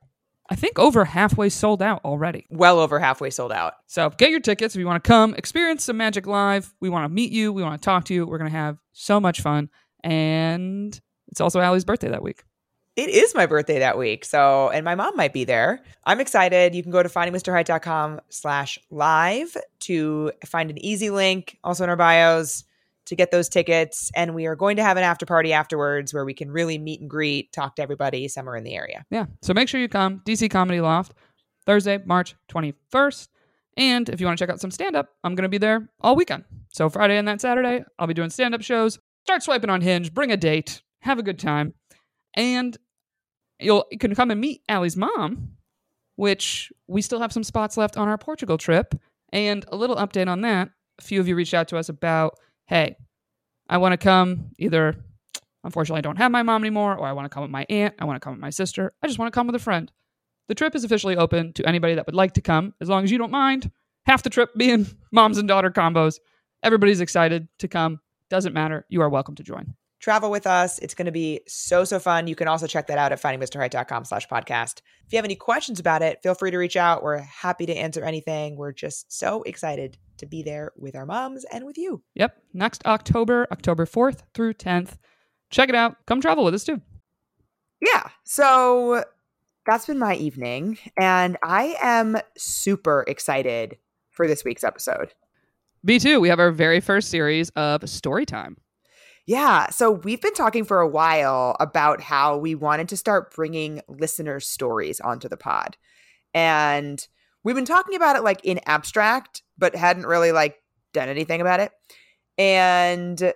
[0.49, 2.45] I think, over halfway sold out already.
[2.49, 3.73] Well over halfway sold out.
[3.87, 6.73] So get your tickets if you want to come experience some magic live.
[6.79, 7.51] We want to meet you.
[7.51, 8.25] We want to talk to you.
[8.25, 9.69] We're going to have so much fun.
[10.03, 12.43] And it's also Allie's birthday that week.
[12.95, 14.23] It is my birthday that week.
[14.23, 15.81] So, and my mom might be there.
[16.05, 16.73] I'm excited.
[16.73, 21.97] You can go to findingmrheight.com slash live to find an easy link, also in our
[21.97, 22.63] bios,
[23.05, 24.11] to get those tickets.
[24.15, 27.01] And we are going to have an after party afterwards where we can really meet
[27.01, 29.05] and greet, talk to everybody somewhere in the area.
[29.11, 29.25] Yeah.
[29.41, 30.21] So make sure you come.
[30.25, 31.13] DC Comedy Loft,
[31.65, 33.27] Thursday, March 21st.
[33.77, 35.89] And if you want to check out some stand up, I'm going to be there
[35.99, 36.45] all weekend.
[36.69, 38.99] So Friday and that Saturday, I'll be doing stand up shows.
[39.23, 41.73] Start swiping on Hinge, bring a date, have a good time.
[42.35, 42.77] And
[43.59, 45.55] you'll you can come and meet Allie's mom,
[46.15, 48.95] which we still have some spots left on our Portugal trip.
[49.33, 50.69] And a little update on that.
[50.99, 52.35] A few of you reached out to us about,
[52.67, 52.95] hey,
[53.67, 54.95] I want to come either
[55.65, 57.95] Unfortunately, I don't have my mom anymore, or I want to come with my aunt,
[57.97, 59.91] I want to come with my sister, I just want to come with a friend.
[60.47, 63.11] The trip is officially open to anybody that would like to come, as long as
[63.11, 63.71] you don't mind.
[64.05, 66.19] Half the trip being moms and daughter combos.
[66.61, 67.99] Everybody's excited to come.
[68.29, 68.85] Doesn't matter.
[68.89, 69.73] You are welcome to join.
[70.05, 70.77] Travel with us.
[70.77, 72.27] It's going to be so, so fun.
[72.27, 74.81] You can also check that out at findingmrheight.com slash podcast.
[75.03, 77.01] If you have any questions about it, feel free to reach out.
[77.01, 78.55] We're happy to answer anything.
[78.55, 82.03] We're just so excited to be there with our moms and with you.
[82.13, 82.37] Yep.
[82.53, 84.99] Next October, October 4th through 10th.
[85.49, 85.95] Check it out.
[86.05, 86.81] Come travel with us too.
[87.81, 88.07] Yeah.
[88.25, 89.05] So
[89.65, 90.77] that's been my evening.
[90.99, 93.77] And I am super excited
[94.11, 95.15] for this week's episode.
[95.83, 96.19] Me too.
[96.19, 98.57] We have our very first series of story time.
[99.27, 99.69] Yeah.
[99.71, 104.39] So we've been talking for a while about how we wanted to start bringing listener
[104.39, 105.77] stories onto the pod.
[106.33, 107.05] And
[107.43, 110.57] we've been talking about it like in abstract, but hadn't really like
[110.93, 111.71] done anything about it.
[112.37, 113.33] And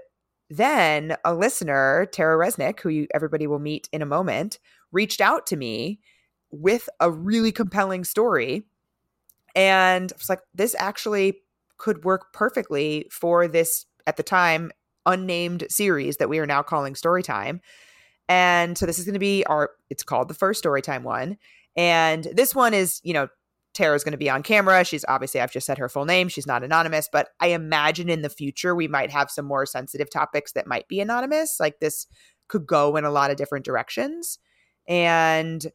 [0.49, 4.59] then a listener, Tara Resnick, who you, everybody will meet in a moment,
[4.91, 5.99] reached out to me
[6.51, 8.63] with a really compelling story.
[9.55, 11.41] And I was like, this actually
[11.77, 14.71] could work perfectly for this, at the time,
[15.05, 17.59] unnamed series that we are now calling Storytime.
[18.27, 21.37] And so this is going to be our, it's called the first Storytime one.
[21.75, 23.27] And this one is, you know,
[23.73, 24.83] Tara's going to be on camera.
[24.83, 26.27] She's obviously, I've just said her full name.
[26.27, 30.09] She's not anonymous, but I imagine in the future we might have some more sensitive
[30.09, 31.59] topics that might be anonymous.
[31.59, 32.07] Like this
[32.47, 34.39] could go in a lot of different directions.
[34.87, 35.65] And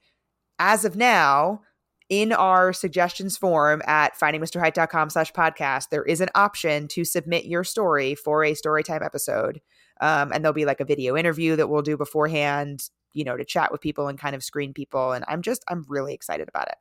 [0.58, 1.60] as of now,
[2.08, 7.64] in our suggestions form at findingmrheight.com slash podcast, there is an option to submit your
[7.64, 9.60] story for a storytime episode.
[10.00, 13.44] Um, and there'll be like a video interview that we'll do beforehand, you know, to
[13.44, 15.12] chat with people and kind of screen people.
[15.12, 16.76] And I'm just, I'm really excited about it.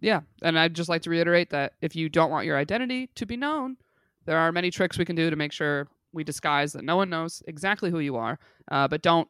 [0.00, 0.20] Yeah.
[0.42, 3.36] And I'd just like to reiterate that if you don't want your identity to be
[3.36, 3.76] known,
[4.26, 7.08] there are many tricks we can do to make sure we disguise that no one
[7.08, 8.38] knows exactly who you are.
[8.70, 9.28] Uh, but don't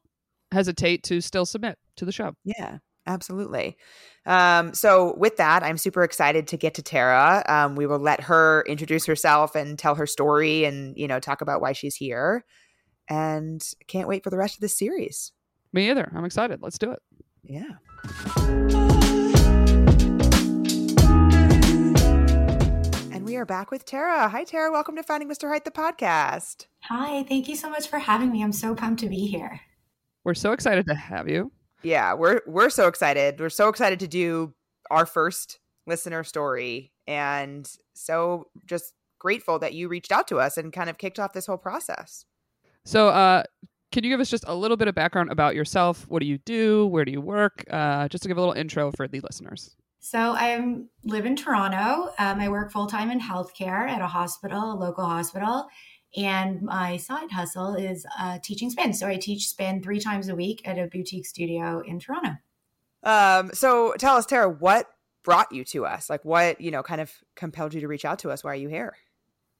[0.50, 2.34] hesitate to still submit to the show.
[2.44, 2.78] Yeah.
[3.10, 3.76] Absolutely.
[4.24, 7.42] Um, so, with that, I'm super excited to get to Tara.
[7.48, 11.40] Um, we will let her introduce herself and tell her story and, you know, talk
[11.40, 12.44] about why she's here.
[13.08, 15.32] And can't wait for the rest of this series.
[15.72, 16.12] Me either.
[16.14, 16.60] I'm excited.
[16.62, 17.00] Let's do it.
[17.42, 17.78] Yeah.
[23.12, 24.28] And we are back with Tara.
[24.28, 24.70] Hi, Tara.
[24.70, 25.48] Welcome to Finding Mr.
[25.48, 26.66] Height, the podcast.
[26.82, 28.44] Hi, thank you so much for having me.
[28.44, 29.60] I'm so pumped to be here.
[30.22, 31.50] We're so excited to have you.
[31.82, 33.40] Yeah, we're we're so excited.
[33.40, 34.54] We're so excited to do
[34.90, 40.72] our first listener story and so just grateful that you reached out to us and
[40.72, 42.24] kind of kicked off this whole process.
[42.84, 43.44] So, uh,
[43.92, 46.06] can you give us just a little bit of background about yourself?
[46.08, 46.86] What do you do?
[46.86, 47.64] Where do you work?
[47.70, 49.76] Uh, just to give a little intro for the listeners.
[49.98, 52.12] So I live in Toronto.
[52.18, 55.66] Um, I work full time in healthcare at a hospital, a local hospital,
[56.16, 58.92] and my side hustle is uh, teaching spin.
[58.92, 62.36] So I teach spin three times a week at a boutique studio in Toronto.
[63.02, 64.86] Um, so tell us, Tara, what
[65.22, 66.10] brought you to us?
[66.10, 68.42] Like, what you know, kind of compelled you to reach out to us?
[68.42, 68.96] Why are you here?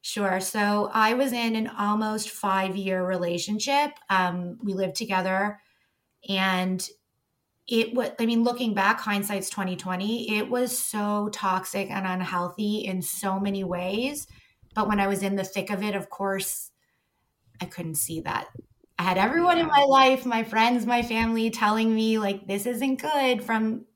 [0.03, 0.41] Sure.
[0.41, 3.93] So I was in an almost five year relationship.
[4.09, 5.61] Um, we lived together,
[6.29, 6.87] and
[7.69, 8.11] it was.
[8.19, 10.37] I mean, looking back, hindsight's twenty twenty.
[10.39, 14.27] It was so toxic and unhealthy in so many ways.
[14.75, 16.71] But when I was in the thick of it, of course,
[17.61, 18.49] I couldn't see that.
[18.99, 23.01] I had everyone in my life, my friends, my family, telling me like this isn't
[23.03, 23.43] good.
[23.43, 23.87] From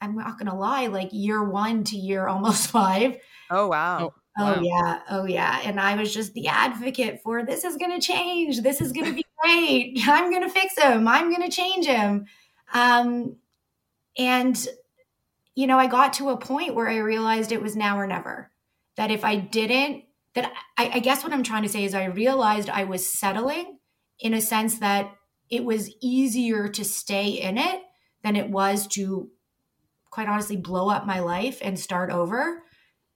[0.00, 3.18] I'm not gonna lie, like year one to year almost five.
[3.50, 4.14] Oh wow.
[4.38, 4.62] Oh Wow.
[4.62, 5.60] yeah, oh yeah.
[5.64, 8.62] And I was just the advocate for this is going to change.
[8.62, 9.98] This is going to be great.
[10.08, 11.06] I'm going to fix him.
[11.06, 12.26] I'm going to change him.
[12.72, 13.36] Um,
[14.18, 14.68] and
[15.54, 18.50] you know, I got to a point where I realized it was now or never.
[18.96, 20.04] That if I didn't,
[20.34, 23.78] that I, I guess what I'm trying to say is I realized I was settling
[24.18, 25.14] in a sense that
[25.50, 27.82] it was easier to stay in it
[28.22, 29.30] than it was to,
[30.10, 32.62] quite honestly, blow up my life and start over.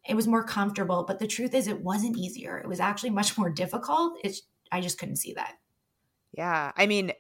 [0.07, 2.59] It was more comfortable but the truth is it wasn't easier.
[2.59, 4.19] It was actually much more difficult.
[4.23, 5.55] It's i just couldn't see that.
[6.33, 6.73] Yeah.
[6.77, 7.13] I mean,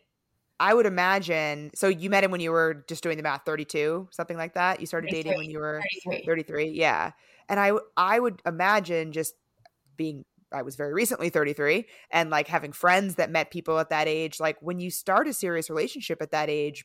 [0.59, 1.71] I would imagine.
[1.75, 4.81] So you met him when you were just doing the math, thirty-two, something like that.
[4.81, 7.13] You started dating when you were 33 33 yeah.
[7.49, 9.35] And i i would imagine just
[9.97, 14.07] being i was very recently 33 and like having friends that met people at that
[14.09, 16.85] age like when you start a serious relationship at that age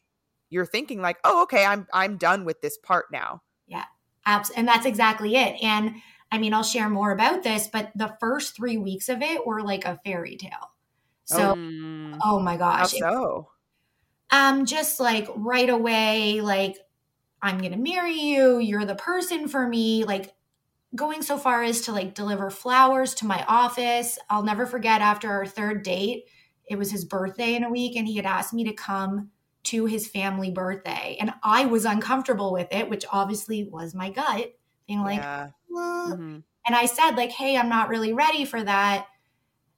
[0.50, 3.86] you're thinking like oh okay i'm i'm done with this part now Yeah.
[4.26, 5.96] Abs- and that's exactly it and
[6.32, 9.62] i mean i'll share more about this but the first three weeks of it were
[9.62, 10.72] like a fairy tale
[11.26, 12.18] so Mm.
[12.24, 13.50] oh, my how gosh it- so
[14.32, 16.78] um just like right away like
[17.42, 20.34] i'm gonna marry you you're the person for me like
[20.96, 25.32] going so far as to like deliver flowers to my office i'll never forget after
[25.32, 26.26] our third date
[26.70, 29.32] it was his birthday in a week and he had asked me to come
[29.64, 34.54] to his family birthday and i was uncomfortable with it which obviously was my gut
[34.88, 36.44] being like yeah "Well," Mhm.
[36.66, 39.08] and I said like, "Hey, I'm not really ready for that."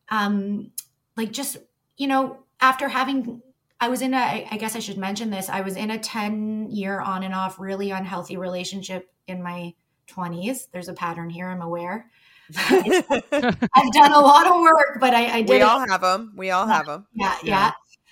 [0.09, 0.71] Um,
[1.17, 1.57] like just
[1.97, 3.41] you know, after having
[3.79, 5.49] I was in a, I guess I should mention this.
[5.49, 9.73] I was in a 10 year on and off, really unhealthy relationship in my
[10.07, 10.67] 20s.
[10.71, 12.09] There's a pattern here, I'm aware.
[12.57, 15.49] I've done a lot of work, but I, I did.
[15.49, 16.33] We all have them.
[16.35, 17.07] We all have them.
[17.13, 17.71] Yeah, yeah.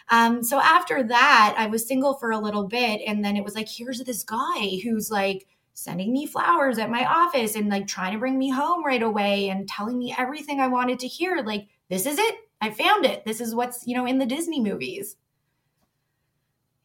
[0.09, 3.55] Um, so after that, I was single for a little bit, and then it was
[3.55, 8.13] like, here's this guy who's like sending me flowers at my office and like trying
[8.13, 11.41] to bring me home right away and telling me everything I wanted to hear.
[11.43, 12.35] Like, this is it.
[12.59, 13.25] I found it.
[13.25, 15.15] This is what's you know in the Disney movies.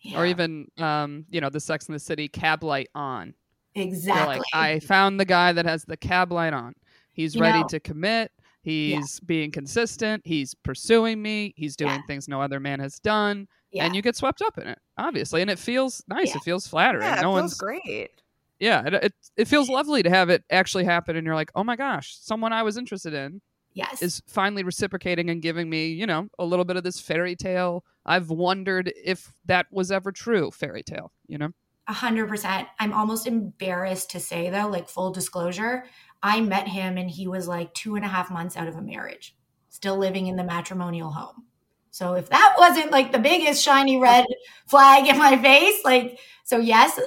[0.00, 0.20] Yeah.
[0.20, 3.34] Or even, um, you know, the Sex in the City cab light on.
[3.76, 4.38] Exactly.
[4.38, 6.74] Like, I found the guy that has the cab light on.
[7.12, 8.32] He's you ready know, to commit.
[8.62, 9.26] He's yeah.
[9.26, 10.22] being consistent.
[10.24, 11.54] He's pursuing me.
[11.56, 12.06] He's doing yeah.
[12.06, 13.46] things no other man has done.
[13.70, 13.84] Yeah.
[13.84, 15.40] And you get swept up in it, obviously.
[15.40, 16.34] And it feels nice.
[16.34, 17.04] It feels flattering.
[17.04, 18.10] Yeah, no it feels great.
[18.58, 21.14] Yeah, it, it, it feels lovely to have it actually happen.
[21.14, 23.40] And you're like, oh my gosh, someone I was interested in
[23.74, 24.02] yes.
[24.02, 27.84] is finally reciprocating and giving me, you know, a little bit of this fairy tale.
[28.04, 31.50] I've wondered if that was ever true fairy tale, you know?
[31.88, 32.68] A hundred percent.
[32.80, 35.84] I'm almost embarrassed to say though, like full disclosure,
[36.22, 38.82] I met him and he was like two and a half months out of a
[38.82, 39.36] marriage,
[39.68, 41.44] still living in the matrimonial home.
[41.90, 44.26] So if that wasn't like the biggest shiny red
[44.66, 46.98] flag in my face, like, so yes,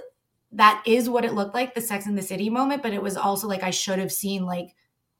[0.54, 3.18] that is what it looked like, the Sex in the City moment, but it was
[3.18, 4.76] also like I should have seen like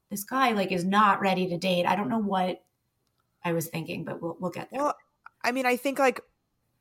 [0.10, 1.86] this guy like is not ready to date.
[1.86, 2.64] I don't know what
[3.44, 4.82] I was thinking, but we'll we'll get there.
[4.82, 4.96] Well,
[5.44, 6.22] I mean, I think like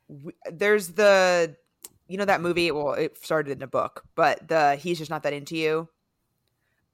[0.09, 1.57] w- there's the
[2.09, 2.71] you know that movie.
[2.71, 5.88] Well, it started in a book, but the he's just not that into you.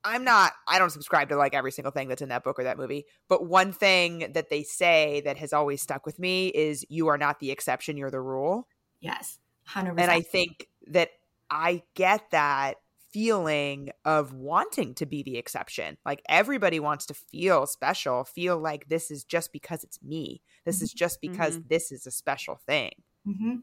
[0.05, 0.53] I'm not.
[0.69, 3.07] I don't subscribe to like every single thing that's in that book or that movie.
[3.29, 7.17] But one thing that they say that has always stuck with me is you are
[7.17, 7.97] not the exception.
[7.97, 8.69] You're the rule.
[9.01, 9.99] Yes, hundred.
[9.99, 11.11] And I think that
[11.51, 12.77] I get that
[13.15, 15.97] feeling of wanting to be the exception.
[16.05, 20.43] Like everybody wants to feel special, feel like this is just because it's me.
[20.65, 21.69] This is just because mm-hmm.
[21.69, 22.91] this is a special thing.
[23.27, 23.57] Mm-hmm.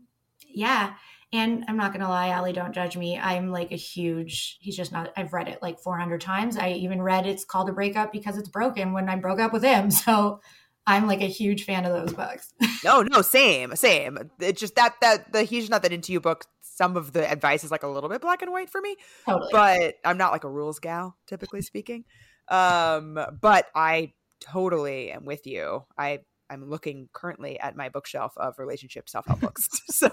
[0.54, 0.94] Yeah.
[1.34, 3.18] And I'm not going to lie, Allie, don't judge me.
[3.18, 6.58] I'm like a huge, he's just not, I've read it like 400 times.
[6.58, 9.64] I even read it's called a breakup because it's broken when I broke up with
[9.64, 9.92] him.
[10.02, 10.42] So
[10.88, 12.54] I'm like a huge fan of those books.
[12.84, 14.18] no, no, same, same.
[14.40, 17.64] It's just that, that the He's Not That Into You book some of the advice
[17.64, 18.96] is like a little bit black and white for me.
[19.26, 19.50] Totally.
[19.52, 22.04] But I'm not like a rules gal, typically speaking.
[22.48, 25.86] Um, but I totally am with you.
[25.98, 29.70] I I'm looking currently at my bookshelf of relationship self help books.
[29.88, 30.10] so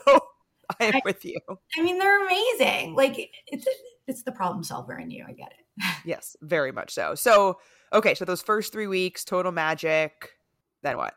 [0.80, 1.38] I am I, with you.
[1.76, 2.94] I mean, they're amazing.
[2.94, 3.66] Like it's
[4.06, 5.24] it's the problem solver in you.
[5.26, 5.94] I get it.
[6.04, 7.14] yes, very much so.
[7.14, 7.58] So
[7.92, 10.30] okay, so those first three weeks, total magic.
[10.82, 11.14] Then what?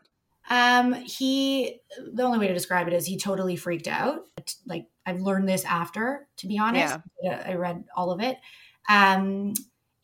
[0.50, 1.82] Um, he
[2.14, 4.22] the only way to describe it is he totally freaked out.
[4.66, 6.98] Like I've learned this after, to be honest.
[7.22, 7.44] Yeah.
[7.46, 8.38] I read all of it.
[8.90, 9.54] Um,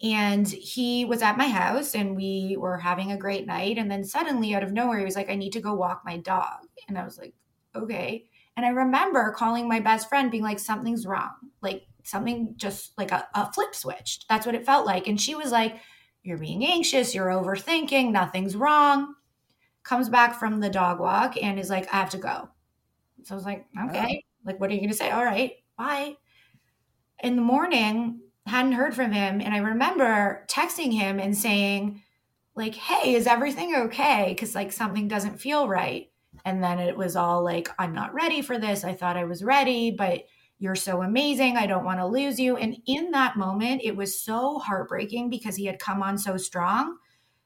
[0.01, 3.77] and he was at my house and we were having a great night.
[3.77, 6.17] And then suddenly, out of nowhere, he was like, I need to go walk my
[6.17, 6.59] dog.
[6.87, 7.33] And I was like,
[7.75, 8.25] okay.
[8.55, 11.31] And I remember calling my best friend, being like, something's wrong.
[11.61, 14.25] Like something just like a, a flip switched.
[14.29, 15.07] That's what it felt like.
[15.07, 15.77] And she was like,
[16.23, 19.15] You're being anxious, you're overthinking, nothing's wrong.
[19.83, 22.49] Comes back from the dog walk and is like, I have to go.
[23.23, 24.23] So I was like, okay.
[24.23, 24.27] Oh.
[24.45, 25.11] Like, what are you going to say?
[25.11, 26.15] All right, bye.
[27.23, 29.41] In the morning, hadn't heard from him.
[29.41, 32.01] And I remember texting him and saying,
[32.55, 34.27] like, hey, is everything okay?
[34.29, 36.09] Because, like, something doesn't feel right.
[36.45, 38.83] And then it was all like, I'm not ready for this.
[38.83, 40.23] I thought I was ready, but
[40.59, 41.55] you're so amazing.
[41.55, 42.57] I don't want to lose you.
[42.57, 46.97] And in that moment, it was so heartbreaking because he had come on so strong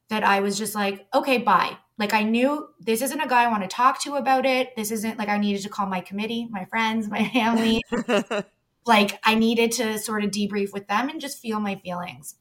[0.10, 1.78] that I was just like, okay, bye.
[1.98, 4.76] Like I knew this isn't a guy I want to talk to about it.
[4.76, 7.82] This isn't like I needed to call my committee, my friends, my family.
[8.86, 12.36] like I needed to sort of debrief with them and just feel my feelings.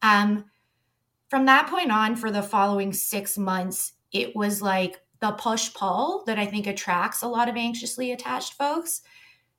[0.00, 0.46] Um
[1.28, 6.24] from that point on for the following 6 months, it was like the push pull
[6.26, 9.02] that I think attracts a lot of anxiously attached folks.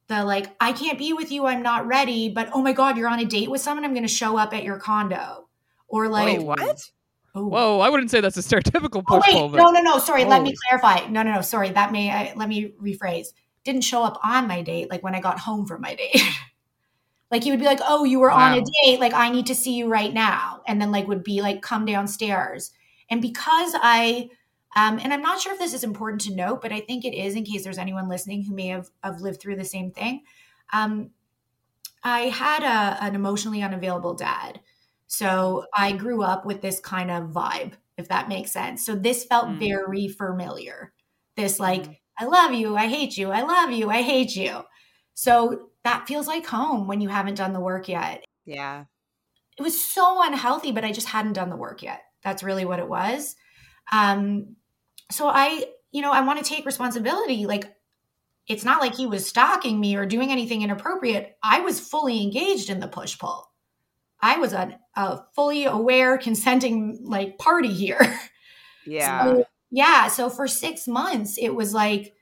[0.08, 3.08] The like, I can't be with you, I'm not ready, but oh my God, you're
[3.08, 5.47] on a date with someone, I'm gonna show up at your condo.
[5.88, 6.91] Or like, Wait, what?
[7.36, 7.47] Oh.
[7.47, 9.97] Whoa, I wouldn't say that's a stereotypical push oh, wait, No, no, no.
[9.97, 10.27] Sorry, oh.
[10.27, 11.08] let me clarify.
[11.10, 11.41] No, no, no.
[11.41, 13.27] Sorry, that may I, let me rephrase.
[13.63, 16.21] Didn't show up on my date, like when I got home from my date.
[17.32, 18.54] like he would be like, "Oh, you were wow.
[18.54, 18.99] on a date.
[18.99, 21.86] Like I need to see you right now," and then like would be like, "Come
[21.86, 22.71] downstairs."
[23.10, 24.30] And because I,
[24.76, 27.13] um, and I'm not sure if this is important to note, but I think it
[27.13, 30.23] is in case there's anyone listening who may have, have lived through the same thing.
[30.71, 31.12] Um,
[32.04, 34.62] I had a, an emotionally unavailable dad
[35.13, 38.84] so I grew up with this kind of vibe, if that makes sense.
[38.84, 39.60] So this felt mm.
[39.60, 40.91] very familiar.
[41.36, 41.97] This, like, mm.
[42.17, 44.62] I love you, I hate you, I love you, I hate you.
[45.13, 48.23] So that feels like home when you haven't done the work yet.
[48.45, 48.86] Yeah.
[49.58, 52.02] It was so unhealthy, but I just hadn't done the work yet.
[52.23, 53.36] That's really what it was.
[53.91, 54.56] Um,
[55.12, 57.45] so I, you know, I want to take responsibility.
[57.45, 57.76] Like,
[58.47, 61.38] it's not like he was stalking me or doing anything inappropriate.
[61.43, 63.49] I was fully engaged in the push pull.
[64.21, 68.19] I was a, a fully aware, consenting like party here.
[68.86, 69.23] Yeah.
[69.23, 70.07] So, yeah.
[70.07, 72.13] So for six months, it was like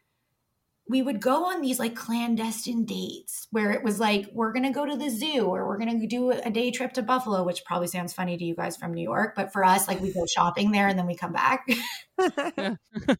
[0.87, 4.71] we would go on these like clandestine dates where it was like, we're going to
[4.71, 7.65] go to the zoo or we're going to do a day trip to Buffalo, which
[7.65, 9.33] probably sounds funny to you guys from New York.
[9.35, 11.67] But for us, like we go shopping there and then we come back.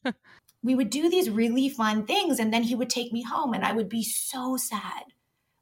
[0.64, 2.40] we would do these really fun things.
[2.40, 5.04] And then he would take me home and I would be so sad.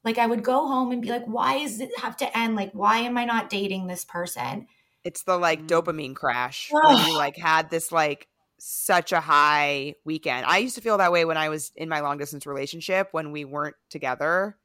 [0.03, 2.55] Like I would go home and be like, why does it have to end?
[2.55, 4.67] Like, why am I not dating this person?
[5.03, 5.67] It's the like mm.
[5.67, 8.27] dopamine crash when you like had this like
[8.60, 10.45] such a high weekend.
[10.45, 13.32] I used to feel that way when I was in my long distance relationship when
[13.32, 14.58] we weren't together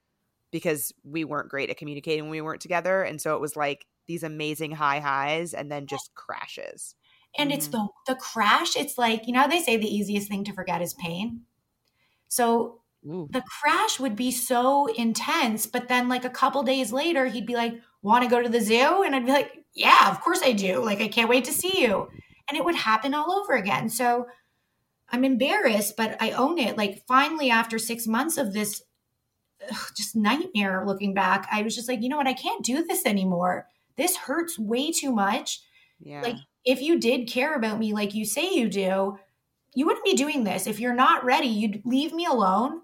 [0.51, 3.03] because we weren't great at communicating when we weren't together.
[3.03, 6.95] And so it was like these amazing high highs and then just crashes.
[7.37, 7.59] And mm-hmm.
[7.59, 10.83] it's the the crash, it's like, you know they say the easiest thing to forget
[10.83, 11.43] is pain.
[12.29, 13.29] So Ooh.
[13.31, 17.57] the crash would be so intense, but then like a couple days later, he'd be
[17.57, 20.53] like, "Want to go to the zoo?" And I'd be like, "Yeah, of course I
[20.53, 20.85] do.
[20.85, 22.09] Like I can't wait to see you."
[22.49, 23.89] And it would happen all over again.
[23.89, 24.27] So
[25.09, 26.77] I'm embarrassed, but I own it.
[26.77, 28.83] Like finally, after six months of this
[29.71, 32.27] ugh, just nightmare looking back, I was just like, you know what?
[32.27, 33.67] I can't do this anymore.
[33.97, 35.61] This hurts way too much.
[36.01, 36.23] Yeah.
[36.23, 39.19] Like if you did care about me like you say you do,
[39.75, 40.67] you wouldn't be doing this.
[40.67, 42.81] If you're not ready, you'd leave me alone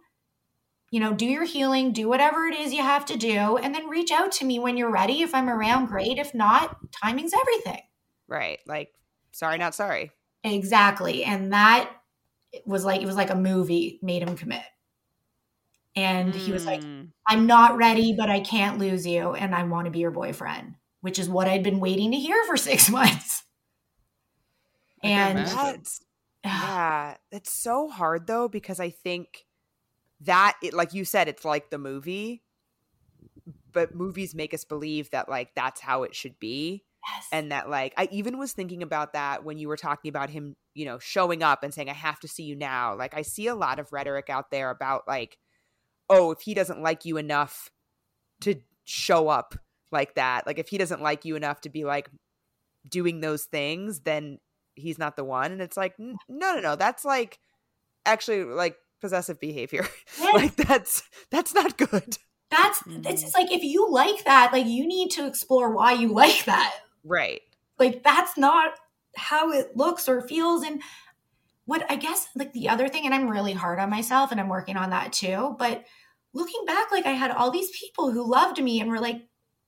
[0.90, 3.88] you know, do your healing, do whatever it is you have to do, and then
[3.88, 5.23] reach out to me when you're ready.
[5.23, 6.18] If I'm around, great.
[6.18, 7.83] If not, timing's everything.
[8.27, 8.59] Right.
[8.66, 8.90] Like,
[9.33, 10.12] sorry, not sorry.
[10.45, 11.25] Exactly.
[11.25, 11.90] And that
[12.64, 14.62] was like, it was like a movie made him commit.
[15.97, 16.37] And mm.
[16.37, 17.03] he was like, hmm.
[17.27, 19.35] I'm not ready, but I can't lose you.
[19.35, 22.43] And I want to be your boyfriend, which is what I'd been waiting to hear
[22.47, 23.43] for six months.
[25.03, 26.01] And that's,
[26.45, 29.47] yeah, it's so hard though, because I think
[30.23, 32.43] that it, like you said it's like the movie
[33.73, 37.27] but movies make us believe that like that's how it should be yes.
[37.33, 40.57] and that like i even was thinking about that when you were talking about him
[40.75, 43.47] you know showing up and saying i have to see you now like i see
[43.47, 45.39] a lot of rhetoric out there about like
[46.09, 47.71] oh if he doesn't like you enough
[48.41, 49.55] to show up
[49.93, 52.09] like that like if he doesn't like you enough to be like
[52.89, 54.39] doing those things then
[54.75, 57.39] he's not the one and it's like no no no that's like
[58.07, 59.87] actually like possessive behavior.
[60.35, 62.19] like that's that's not good.
[62.51, 66.13] That's it's just like if you like that, like you need to explore why you
[66.13, 66.75] like that.
[67.05, 67.41] Right.
[67.79, 68.73] Like that's not
[69.17, 70.83] how it looks or feels and
[71.65, 74.49] what I guess like the other thing and I'm really hard on myself and I'm
[74.49, 75.85] working on that too, but
[76.33, 79.27] looking back like I had all these people who loved me and were like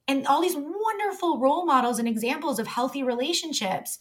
[0.08, 3.98] and all these wonderful role models and examples of healthy relationships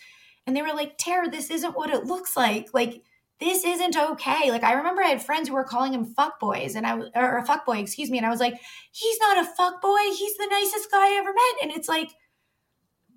[0.47, 3.03] and they were like, "Tara, this isn't what it looks like." Like
[3.41, 4.51] this isn't okay.
[4.51, 7.09] Like I remember I had friends who were calling him fuck boys and I was
[7.15, 8.17] or a fuck boy, excuse me.
[8.17, 8.53] And I was like,
[8.91, 9.99] he's not a fuck boy.
[10.15, 11.63] He's the nicest guy I ever met.
[11.63, 12.09] And it's like,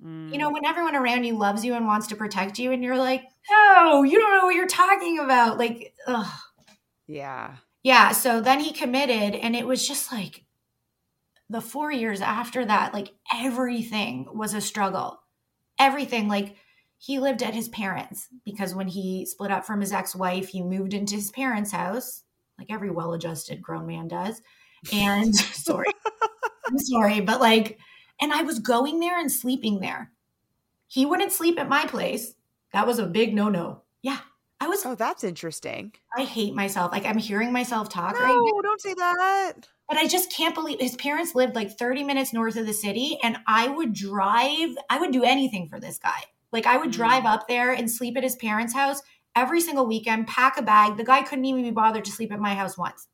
[0.02, 0.33] mm.
[0.33, 2.96] you know, when everyone around you loves you and wants to protect you, and you're
[2.96, 5.59] like, no, you don't know what you're talking about.
[5.59, 6.33] Like, ugh.
[7.07, 7.57] Yeah.
[7.83, 8.12] Yeah.
[8.12, 10.44] So then he committed, and it was just like
[11.50, 15.20] the four years after that, like everything was a struggle.
[15.78, 16.57] Everything, like
[17.04, 20.94] he lived at his parents because when he split up from his ex-wife he moved
[20.94, 22.22] into his parents house
[22.59, 24.40] like every well-adjusted grown man does
[24.92, 25.90] and sorry
[26.66, 27.78] i'm sorry but like
[28.20, 30.11] and i was going there and sleeping there
[30.87, 32.35] he wouldn't sleep at my place
[32.72, 34.20] that was a big no-no yeah
[34.61, 38.53] i was oh that's interesting i hate myself like i'm hearing myself talk no, right
[38.55, 38.61] now.
[38.62, 42.57] don't say that but I just can't believe his parents lived like 30 minutes north
[42.57, 46.22] of the city and I would drive, I would do anything for this guy.
[46.53, 47.33] Like I would drive mm.
[47.33, 49.03] up there and sleep at his parents' house
[49.37, 50.96] every single weekend, pack a bag.
[50.96, 53.09] The guy couldn't even be bothered to sleep at my house once.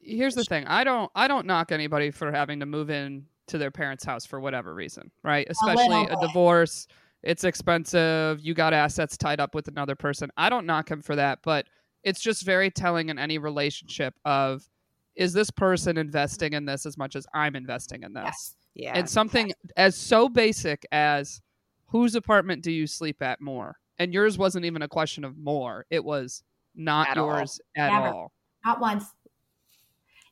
[0.00, 0.66] Here's the thing.
[0.66, 4.26] I don't I don't knock anybody for having to move in to their parents' house
[4.26, 5.46] for whatever reason, right?
[5.48, 6.86] Oh, Especially a, divorce.
[7.22, 8.40] It's expensive.
[8.40, 10.30] You got assets tied up with another person.
[10.36, 11.66] I don't knock him for that, but
[12.02, 14.68] it's just very telling in any relationship of
[15.16, 18.24] is this person investing in this as much as I'm investing in this?
[18.24, 18.56] Yes.
[18.74, 18.92] Yeah.
[18.94, 19.56] And something yes.
[19.76, 21.40] as so basic as
[21.86, 23.76] whose apartment do you sleep at more?
[23.98, 25.86] And yours wasn't even a question of more.
[25.88, 26.42] It was
[26.74, 27.82] not at yours all.
[27.82, 28.08] at Never.
[28.08, 28.32] all.
[28.64, 29.04] Not once.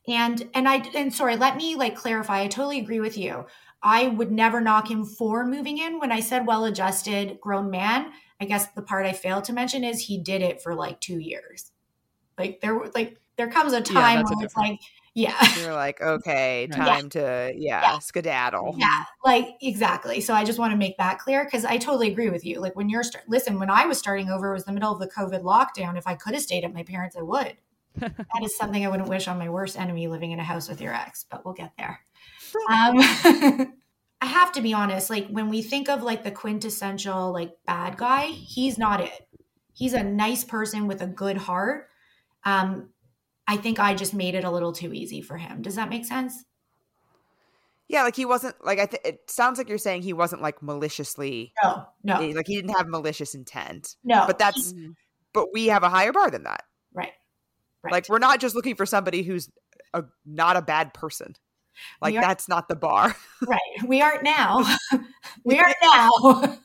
[0.07, 2.43] And and I and sorry, let me like clarify.
[2.43, 3.47] I totally agree with you.
[3.83, 5.99] I would never knock him for moving in.
[5.99, 9.85] When I said well adjusted grown man, I guess the part I failed to mention
[9.85, 11.71] is he did it for like two years.
[12.39, 14.79] Like there were like there comes a time yeah, when it's like
[15.15, 15.41] Yeah.
[15.57, 17.99] You're like, okay, time to yeah, Yeah.
[18.01, 18.75] skedaddle.
[18.77, 20.21] Yeah, like exactly.
[20.21, 22.61] So I just want to make that clear because I totally agree with you.
[22.61, 24.99] Like when you're start, listen, when I was starting over, it was the middle of
[24.99, 25.97] the COVID lockdown.
[25.97, 27.57] If I could have stayed at my parents, I would.
[27.97, 30.81] That is something I wouldn't wish on my worst enemy living in a house with
[30.81, 32.01] your ex, but we'll get there.
[32.69, 32.97] Um,
[34.21, 35.11] I have to be honest.
[35.11, 39.29] Like when we think of like the quintessential like bad guy, he's not it.
[39.73, 41.89] He's a nice person with a good heart.
[42.45, 42.91] Um,
[43.47, 45.63] I think I just made it a little too easy for him.
[45.63, 46.45] Does that make sense?
[47.89, 48.87] Yeah, like he wasn't like I.
[48.87, 52.57] Th- it sounds like you're saying he wasn't like maliciously, No, no, eh, like he
[52.57, 53.97] didn't have malicious intent.
[54.03, 54.25] no.
[54.27, 54.95] But that's Mhm.
[55.35, 56.65] but we have a higher bar than that.
[57.85, 57.93] Right.
[57.93, 59.51] Like we're not just looking for somebody who's
[59.93, 61.35] a not a bad person.
[62.01, 63.17] Like that's not the bar.
[63.47, 63.61] Right.
[63.87, 64.65] We aren't now.
[65.45, 66.59] we aren't now.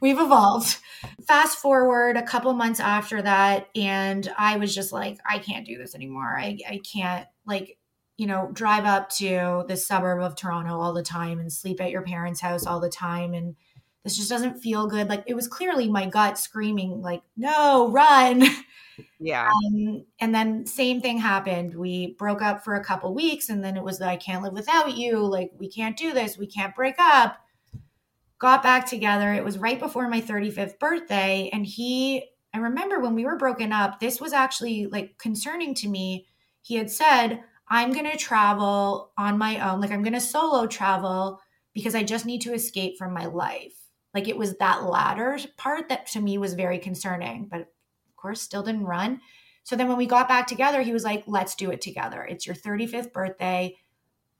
[0.00, 0.78] We've evolved.
[1.26, 5.78] Fast forward a couple months after that, and I was just like, I can't do
[5.78, 6.36] this anymore.
[6.38, 7.78] I, I can't, like,
[8.16, 11.90] you know, drive up to the suburb of Toronto all the time and sleep at
[11.90, 13.34] your parents' house all the time.
[13.34, 13.56] And
[14.04, 15.08] this just doesn't feel good.
[15.08, 18.44] Like, it was clearly my gut screaming, like, no, run.
[19.18, 19.50] yeah.
[19.50, 21.74] Um, and then same thing happened.
[21.74, 24.52] We broke up for a couple weeks, and then it was that I can't live
[24.52, 25.18] without you.
[25.18, 26.38] Like we can't do this.
[26.38, 27.38] We can't break up.
[28.38, 29.32] Got back together.
[29.32, 32.24] It was right before my 35th birthday, and he.
[32.52, 33.98] I remember when we were broken up.
[33.98, 36.26] This was actually like concerning to me.
[36.62, 39.80] He had said, "I'm going to travel on my own.
[39.80, 41.40] Like I'm going to solo travel
[41.72, 43.74] because I just need to escape from my life."
[44.14, 47.73] Like it was that latter part that to me was very concerning, but
[48.24, 49.20] course still didn't run.
[49.64, 52.22] So then when we got back together, he was like, let's do it together.
[52.24, 53.76] It's your 35th birthday.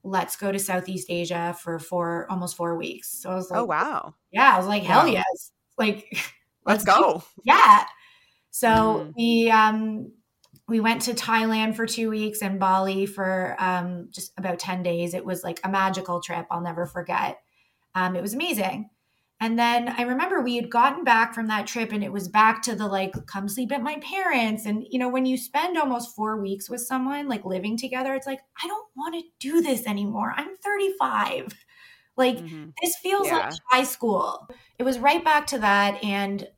[0.03, 3.11] Let's go to Southeast Asia for four almost four weeks.
[3.11, 4.14] So I was like, Oh wow.
[4.30, 5.12] yeah, I was like, hell Wow.
[5.12, 5.53] yes.
[5.78, 6.07] Like
[6.66, 7.22] Let's do go.
[7.45, 7.85] yeah.
[8.51, 9.12] So Mhm.
[9.16, 10.12] we um
[10.68, 15.14] we went to Thailand for two weeks and Bali for um just about 10 days.
[15.14, 17.39] It was like a magical trip I'll never forget.
[17.95, 18.91] Um, it was amazing.
[19.41, 22.62] And then I remember we had gotten back from that trip and it was back
[22.62, 24.64] to the like, come sleep at my parents.
[24.64, 28.26] And, you know, when you spend almost four weeks with someone, like living together, it's
[28.26, 30.32] like, I don't want to do this anymore.
[30.37, 31.53] I'm 35.
[32.16, 32.74] Like, Mhm.
[32.80, 33.32] this feels Yeah.
[33.32, 34.49] like high school.
[34.78, 36.03] It was right back to that.
[36.03, 36.49] And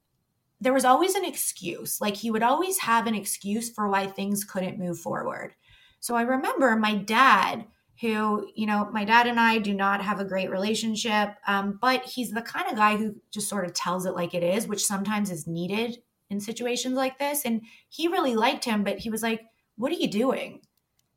[0.61, 2.01] there was always an excuse.
[2.01, 5.55] Like, he would always have an excuse for why things couldn't move forward.
[6.01, 7.67] So I remember my dad,
[8.01, 12.05] who, you know, my dad and I do not have a great relationship, um, but
[12.05, 14.85] he's the kind of guy who just sort of tells it like it is, which
[14.85, 17.45] sometimes is needed in situations like this.
[17.45, 19.43] And he really liked him, but he was like,
[19.77, 20.61] What are you doing?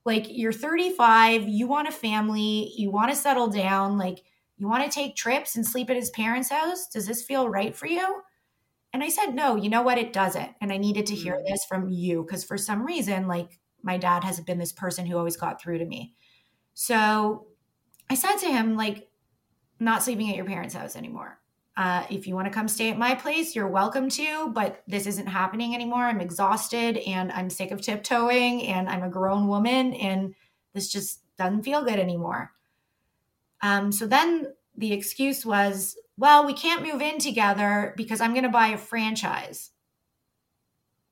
[0.05, 4.23] Like, you're 35, you want a family, you want to settle down, like,
[4.57, 6.87] you want to take trips and sleep at his parents' house?
[6.89, 8.21] Does this feel right for you?
[8.93, 9.97] And I said, No, you know what?
[9.97, 10.55] It doesn't.
[10.61, 11.45] And I needed to hear Mm.
[11.47, 15.17] this from you because for some reason, like, my dad has been this person who
[15.17, 16.15] always got through to me.
[16.81, 17.47] So
[18.09, 19.09] I said to him, like,
[19.81, 21.37] not sleeping at your parents' house anymore.
[21.75, 25.05] Uh, if you want to come stay at my place, you're welcome to, but this
[25.05, 26.03] isn't happening anymore.
[26.03, 30.35] I'm exhausted and I'm sick of tiptoeing and I'm a grown woman and
[30.73, 32.53] this just doesn't feel good anymore.
[33.61, 38.43] Um, so then the excuse was, well, we can't move in together because I'm going
[38.43, 39.71] to buy a franchise.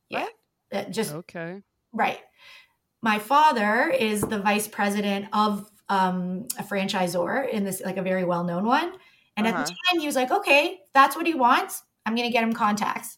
[0.07, 0.27] Yeah.
[0.91, 1.61] Just Okay.
[1.91, 2.19] Right.
[3.01, 8.23] My father is the vice president of um, a franchisor in this, like a very
[8.25, 8.93] well known one.
[9.37, 9.63] And at Uh-huh.
[9.63, 11.83] the time, he was like, okay, that's what he wants.
[12.05, 13.17] I'm going to get him contacts.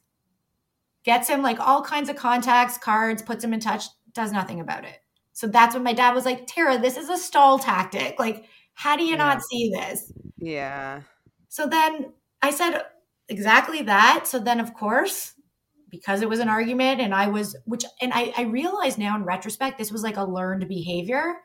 [1.06, 4.84] Gets him like all kinds of contacts, cards, puts him in touch, does nothing about
[4.84, 4.98] it.
[5.34, 8.20] So that's when my dad was like, Tara, this is a stall tactic.
[8.20, 9.16] Like, how do you Yeah.
[9.16, 10.12] not see this?
[10.38, 11.02] Yeah.
[11.48, 12.84] So then I said
[13.30, 14.28] exactly that.
[14.28, 15.34] So then, of course,
[15.90, 19.24] because it was an argument and I was, which, and I, I realize now in
[19.24, 21.36] retrospect, this was like a learned behavior.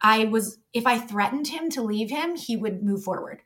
[0.00, 3.42] I was, if I threatened him to leave him, he would move forward.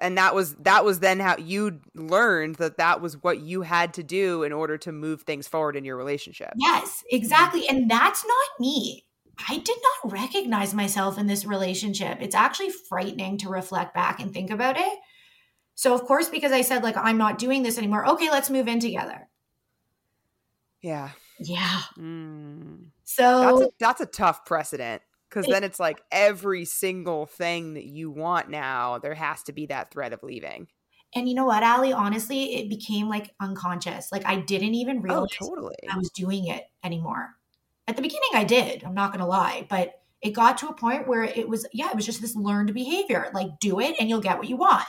[0.00, 3.92] And that was that was then how you learned that that was what you had
[3.94, 6.52] to do in order to move things forward in your relationship.
[6.56, 7.68] Yes, exactly.
[7.68, 9.04] And that's not me.
[9.48, 12.18] I did not recognize myself in this relationship.
[12.20, 14.98] It's actually frightening to reflect back and think about it.
[15.82, 18.68] So, of course, because I said, like, I'm not doing this anymore, okay, let's move
[18.68, 19.28] in together.
[20.80, 21.10] Yeah.
[21.40, 21.80] Yeah.
[21.98, 22.90] Mm.
[23.02, 27.84] So, That's a, that's a tough precedent because then it's like every single thing that
[27.84, 30.68] you want now, there has to be that threat of leaving.
[31.16, 31.92] and you know what, Ali?
[31.92, 34.12] Honestly, it became like unconscious.
[34.12, 35.74] Like, I didn't even realize oh, totally.
[35.90, 37.30] I was doing it anymore.
[37.88, 38.84] At the beginning, I did.
[38.84, 39.66] I'm not going to lie.
[39.68, 42.72] But it got to a point where it was, yeah, it was just this learned
[42.72, 43.32] behavior.
[43.34, 44.86] Like, do it and you'll get what you want.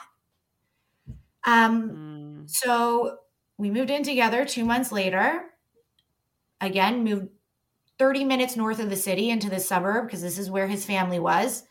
[1.46, 2.14] Um,
[2.44, 2.50] Mm.
[2.50, 3.18] So
[3.58, 5.46] we moved in together two months later.
[6.62, 7.30] Again, moved
[8.00, 11.20] 30 minutes north of the city into the suburb because this is where his family
[11.20, 11.64] was.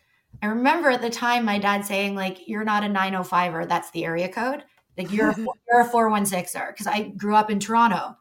[0.43, 4.05] I remember at the time my dad saying, like, you're not a 905er, that's the
[4.05, 4.65] area code.
[4.97, 5.37] Like you're a,
[5.69, 8.17] you're a 416er because I grew up in Toronto.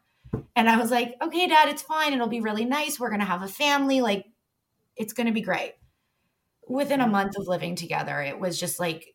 [0.56, 2.14] And I was like, okay, dad, it's fine.
[2.14, 3.00] It'll be really nice.
[3.00, 4.02] We're going to have a family.
[4.02, 4.26] Like,
[4.96, 5.74] it's going to be great.
[6.68, 9.14] Within a month of living together, it was just like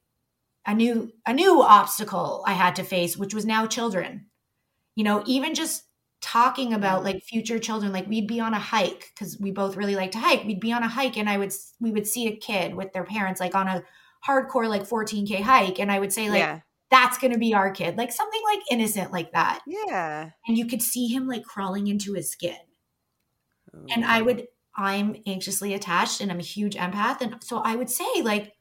[0.66, 4.26] a new a new obstacle I had to face, which was now children.
[4.94, 5.84] You know, even just
[6.20, 9.94] talking about like future children like we'd be on a hike because we both really
[9.94, 12.36] like to hike we'd be on a hike and i would we would see a
[12.36, 13.82] kid with their parents like on a
[14.26, 16.60] hardcore like 14k hike and i would say like yeah.
[16.90, 20.30] that's going to be our kid like something like innocent like that Yeah.
[20.48, 22.56] and you could see him like crawling into his skin
[23.74, 27.76] oh and i would i'm anxiously attached and i'm a huge empath and so i
[27.76, 28.52] would say like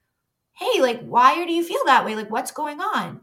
[0.55, 2.15] hey like why do you feel that way?
[2.15, 3.21] Like what's going on?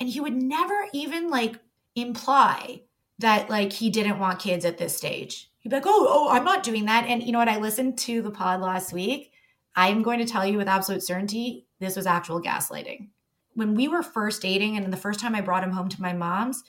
[0.00, 1.58] And he would never even like
[1.94, 2.82] imply
[3.18, 5.50] that like he didn't want kids at this stage.
[5.60, 7.06] He'd be like oh oh i'm not doing that.
[7.06, 7.48] And you know what?
[7.48, 9.32] I listened to the pod last week.
[9.76, 13.08] I'm going to tell you with absolute certainty this was actual gaslighting.
[13.54, 16.12] When we were first dating and the first time i brought him home to my
[16.12, 16.62] mom's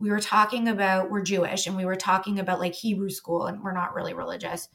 [0.00, 3.62] we were talking about we're jewish and we were talking about like hebrew school and
[3.62, 4.68] we're not really religious.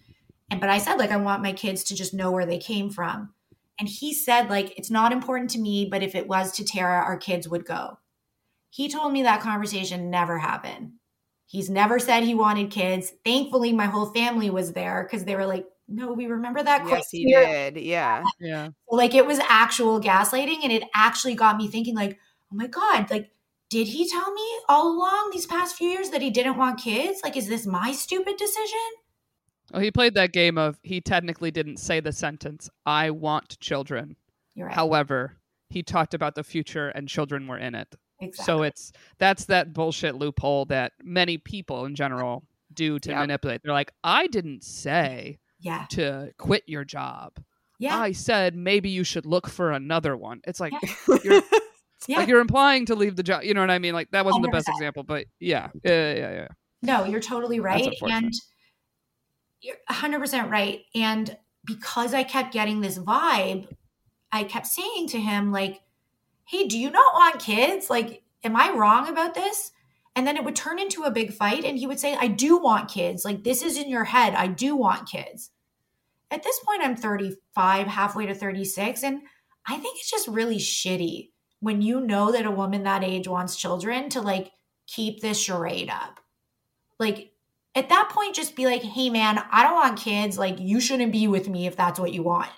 [0.49, 2.89] And but i said like i want my kids to just know where they came
[2.89, 3.33] from
[3.79, 7.01] and he said like it's not important to me but if it was to tara
[7.03, 7.97] our kids would go.
[8.69, 10.93] He told me that conversation never happened.
[11.45, 13.13] He's never said he wanted kids.
[13.23, 16.97] Thankfully my whole family was there because they were like no we remember that quite
[16.99, 17.77] Yes, he did.
[17.77, 18.23] Yeah.
[18.39, 18.69] Yeah.
[18.89, 22.17] like it was actual gaslighting and it actually got me thinking like
[22.51, 23.31] oh my god like
[23.69, 27.21] did he tell me all along these past few years that he didn't want kids?
[27.23, 28.79] Like is this my stupid decision
[29.73, 34.15] Well, he played that game of he technically didn't say the sentence, I want children.
[34.55, 35.37] right However,
[35.69, 37.93] he talked about the future and children were in it.
[38.21, 38.45] exactly.
[38.45, 42.43] So it's that's that bullshit loophole that many people in general
[42.73, 43.19] do to Yep.
[43.19, 43.61] manipulate.
[43.63, 47.31] They're like, I didn't say yeah to quit your job.
[47.79, 50.41] yeah I said maybe you should look for another one.
[50.45, 51.17] It's like Yeah.
[51.23, 51.41] you're
[52.07, 53.43] yeah like you're implying to leave the job.
[53.43, 53.93] You know what I mean?
[53.95, 56.47] Like that wasn't the best example, but yeah, yeah, yeah, yeah.
[56.83, 57.87] No, you're totally right.
[58.01, 58.33] And
[59.63, 60.81] you're 100% right.
[60.93, 63.67] And because I kept getting this vibe,
[64.31, 65.81] I kept saying to him, like,
[66.45, 67.89] hey, do you not want kids?
[67.89, 69.71] Like, am I wrong about this?
[70.15, 71.63] And then it would turn into a big fight.
[71.63, 73.25] And he would say, I do want kids.
[73.25, 74.35] Like, this is in your head.
[74.35, 75.49] I do want kids.
[76.29, 79.03] At this point, I'm 35, halfway to 36.
[79.03, 79.21] And
[79.65, 81.29] I think it's just really shitty
[81.61, 84.51] when you know that a woman that age wants children to like
[84.85, 86.19] keep this charade up
[87.03, 87.32] like
[87.75, 90.37] at that point just be like hey man i don't want kids.
[90.37, 92.49] Like you shouldn't be with me if that's what you want.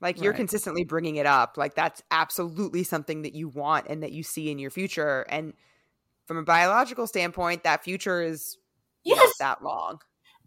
[0.00, 0.36] Like you're Right.
[0.38, 1.56] consistently bringing it up.
[1.56, 5.24] Like that's absolutely something that you want and that you see in your future.
[5.28, 5.54] And
[6.26, 8.58] from a biological standpoint that future is
[9.06, 9.32] not yes.
[9.38, 10.00] that long.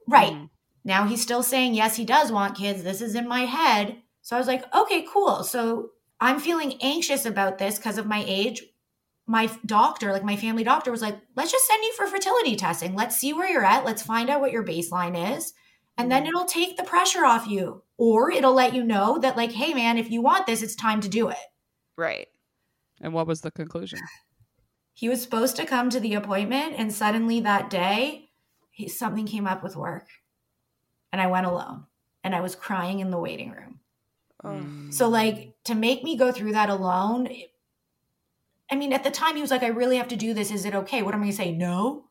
[0.07, 0.33] Right.
[0.33, 0.49] Mhm.
[0.83, 2.83] now he's still saying yes he does want kids.
[2.83, 3.97] This is in my head.
[4.21, 5.43] So i was like okay cool.
[5.43, 8.63] So i'm feeling anxious about this because of my age
[9.29, 12.95] my doctor like my family doctor was like let's just send you for fertility testing
[12.95, 15.53] let's see where you're at let's find out what your baseline is
[15.97, 16.27] and then Mhm.
[16.29, 19.97] it'll take the pressure off you or it'll let you know that like hey man
[19.97, 21.37] if you want this it's time to do it
[21.97, 22.27] right
[23.01, 23.99] And what was the conclusion?
[24.93, 28.29] he was supposed to come to the appointment and suddenly that day
[28.71, 30.07] he, something came up with work
[31.11, 31.85] and i went alone
[32.23, 33.79] and i was crying in the waiting room.
[34.43, 34.93] Mm.
[34.93, 37.51] so like to make me go through that alone it-
[38.71, 40.51] i mean at the time he was like i really have to do this.
[40.51, 41.01] Is it okay?
[41.01, 41.51] What am i going to say?
[41.51, 42.05] No?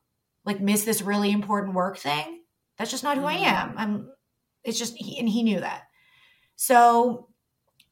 [0.45, 2.43] Like miss this really important work thing?
[2.77, 3.43] That's just not who i Mhm.
[3.43, 3.73] am.
[3.77, 4.11] I'm
[4.63, 5.83] it's just he, and he knew that.
[6.55, 7.29] So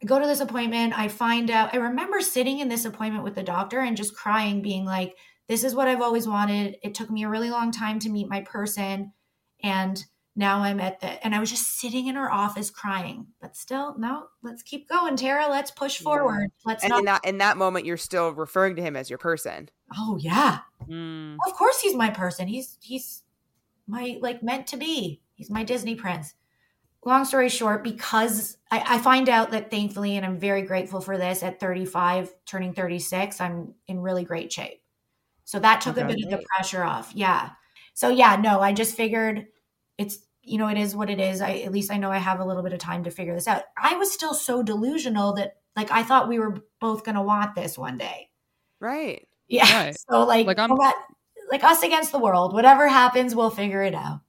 [0.01, 0.97] I go to this appointment.
[0.97, 4.61] I find out i remember sitting in this appointment with the doctor and just crying
[4.61, 5.15] being like
[5.47, 6.77] this is what i've always wanted.
[6.83, 9.13] It took me a really long time to meet my person
[9.63, 10.03] and
[10.35, 13.97] now i'm at the and i was just sitting in her office crying but still
[13.97, 17.57] no let's keep going tara let's push forward let's and not in that in that
[17.57, 19.69] moment you're still referring to him as your person.
[19.95, 20.59] Oh yeah.
[20.89, 21.37] Mm.
[21.45, 22.47] of course he's my person.
[22.47, 23.23] He's he's
[23.87, 25.21] my like meant to be.
[25.35, 26.33] He's my disney prince.
[27.05, 31.17] Long story short because I, I find out that thankfully and i'm very grateful for
[31.17, 34.81] this at 35 turning 36 i'm in really great shape.
[35.43, 36.15] So that took a Okay.
[36.15, 37.11] bit of the pressure off.
[37.15, 37.51] Yeah.
[37.93, 39.47] So yeah no i just figured
[39.97, 42.39] it's you know it is what it is i at least i know i have
[42.39, 45.57] a little bit of time to figure this out i was still so delusional that
[45.75, 48.29] like i thought we were both going to want this one day
[48.79, 49.85] right yeah.
[49.85, 49.97] Right.
[50.09, 50.71] So like, Like, I'm-
[51.51, 52.51] like us against the world.
[52.53, 54.21] Whatever happens, we'll figure it out.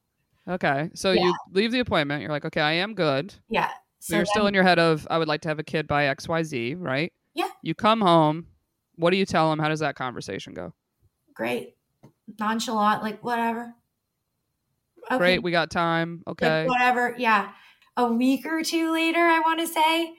[0.47, 0.91] Okay.
[0.93, 1.23] So Yeah.
[1.23, 2.21] you leave the appointment.
[2.21, 3.33] You're like, okay, I am good.
[3.49, 3.71] Yeah.
[3.97, 6.03] So you're still in your head of, I would like to have a kid by
[6.03, 7.11] XYZ, right?
[7.33, 7.47] Yeah.
[7.63, 8.45] You come home.
[8.97, 9.57] What do you tell him?
[9.57, 10.73] How does that conversation go?
[11.33, 11.75] great,
[12.39, 13.73] nonchalant, like whatever.
[15.11, 16.23] Okay, Great, we got time.
[16.27, 16.67] like, Okay.
[16.67, 17.15] whatever.
[17.17, 17.51] Yeah.
[17.95, 20.13] A week or two later, I want to say,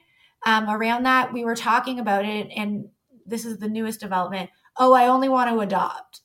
[0.47, 2.89] um, around that, we were talking about it, and
[3.27, 4.51] this is the newest development.
[4.77, 6.21] Oh, I only want to adopt.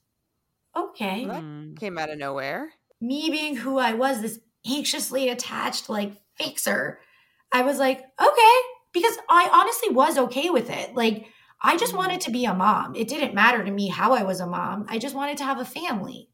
[0.76, 1.26] Okay.
[1.28, 1.44] What?
[1.44, 1.78] Mm.
[1.80, 2.74] Came out of nowhere.
[3.02, 7.00] Me being who I was, this anxiously attached, like, fixer,
[7.52, 8.56] I was like, okay,
[8.94, 10.96] because I honestly was okay with it.
[10.96, 11.28] Like,
[11.62, 11.98] I just Mhm.
[11.98, 12.96] wanted to be a mom.
[12.96, 14.86] It didn't matter to me how I was a mom.
[14.90, 16.30] I just wanted to have a family.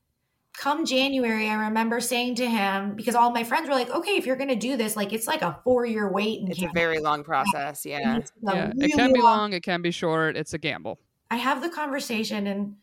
[0.57, 4.25] Come January, I remember saying to him, because all my friends were like, okay, if
[4.25, 6.41] you're going to do this, like, it's like a four year wait.
[6.41, 7.85] in It's a very long process.
[7.85, 8.17] Yeah.
[8.17, 10.35] It's a Yeah, it can be long, it can be short.
[10.35, 10.99] It's a gamble.
[11.31, 12.75] I have the conversation and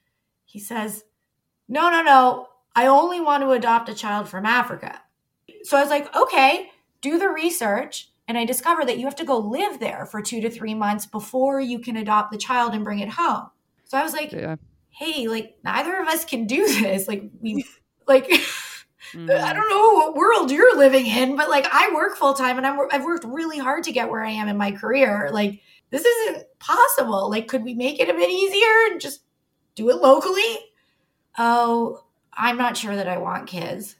[0.45, 1.05] he says,
[1.69, 2.49] No, no, no.
[2.75, 5.03] I only want to adopt a child from Africa.
[5.65, 6.71] So I was like, Okay,
[7.03, 8.11] do the research.
[8.29, 11.07] And I discovered that you have to go live there for two to three months
[11.07, 13.51] before you can adopt the child and bring it home.
[13.85, 14.57] So I was like, Yeah.
[14.97, 17.07] Hey, like, neither of us can do this.
[17.07, 17.65] Like, we,
[18.07, 18.31] like,
[19.15, 19.31] Mhm.
[19.43, 22.67] I don't know what world you're living in, but like I work full time and
[22.67, 25.31] I'm I've worked really hard to get where I am in my career.
[25.33, 27.31] Like this isn't possible.
[27.31, 29.23] Like could we make it a bit easier and just
[29.75, 30.59] do it locally?
[31.39, 33.97] Oh, I'm not sure that I want kids.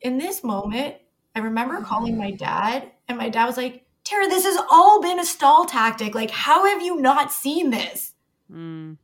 [0.00, 0.96] In this moment,
[1.34, 5.18] I remember calling my dad and my dad was like, "Tara, this has all been
[5.18, 6.14] a stall tactic.
[6.14, 8.14] Like how have you not seen this?"
[8.50, 8.98] Mm.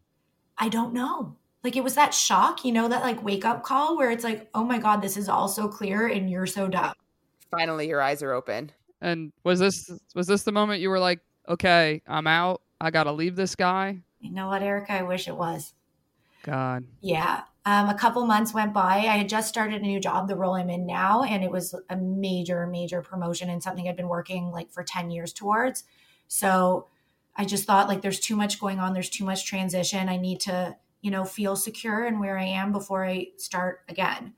[0.61, 1.36] I don't know.
[1.64, 4.48] Like it was that shock, you know, that like wake up call where it's like,
[4.54, 6.92] oh my God, this is all so clear and you're so dumb.
[7.50, 8.70] Finally, your eyes are open.
[9.00, 12.62] And was this was this the moment you were like, okay, I'm out.
[12.80, 13.98] I gotta leave this guy.
[14.20, 14.92] You know what, Erica?
[14.92, 15.72] I wish it was.
[16.42, 16.84] God.
[17.00, 17.42] Yeah.
[17.66, 18.96] Um, a couple months went by.
[18.96, 21.74] I had just started a new job, the role I'm in now, and it was
[21.90, 25.84] a major, major promotion and something I'd been working like for 10 years towards.
[26.28, 26.86] So
[27.37, 30.09] I just thought like there's too much going on, there's too much transition.
[30.09, 34.35] I need to, you know, feel secure in where I am before I start again.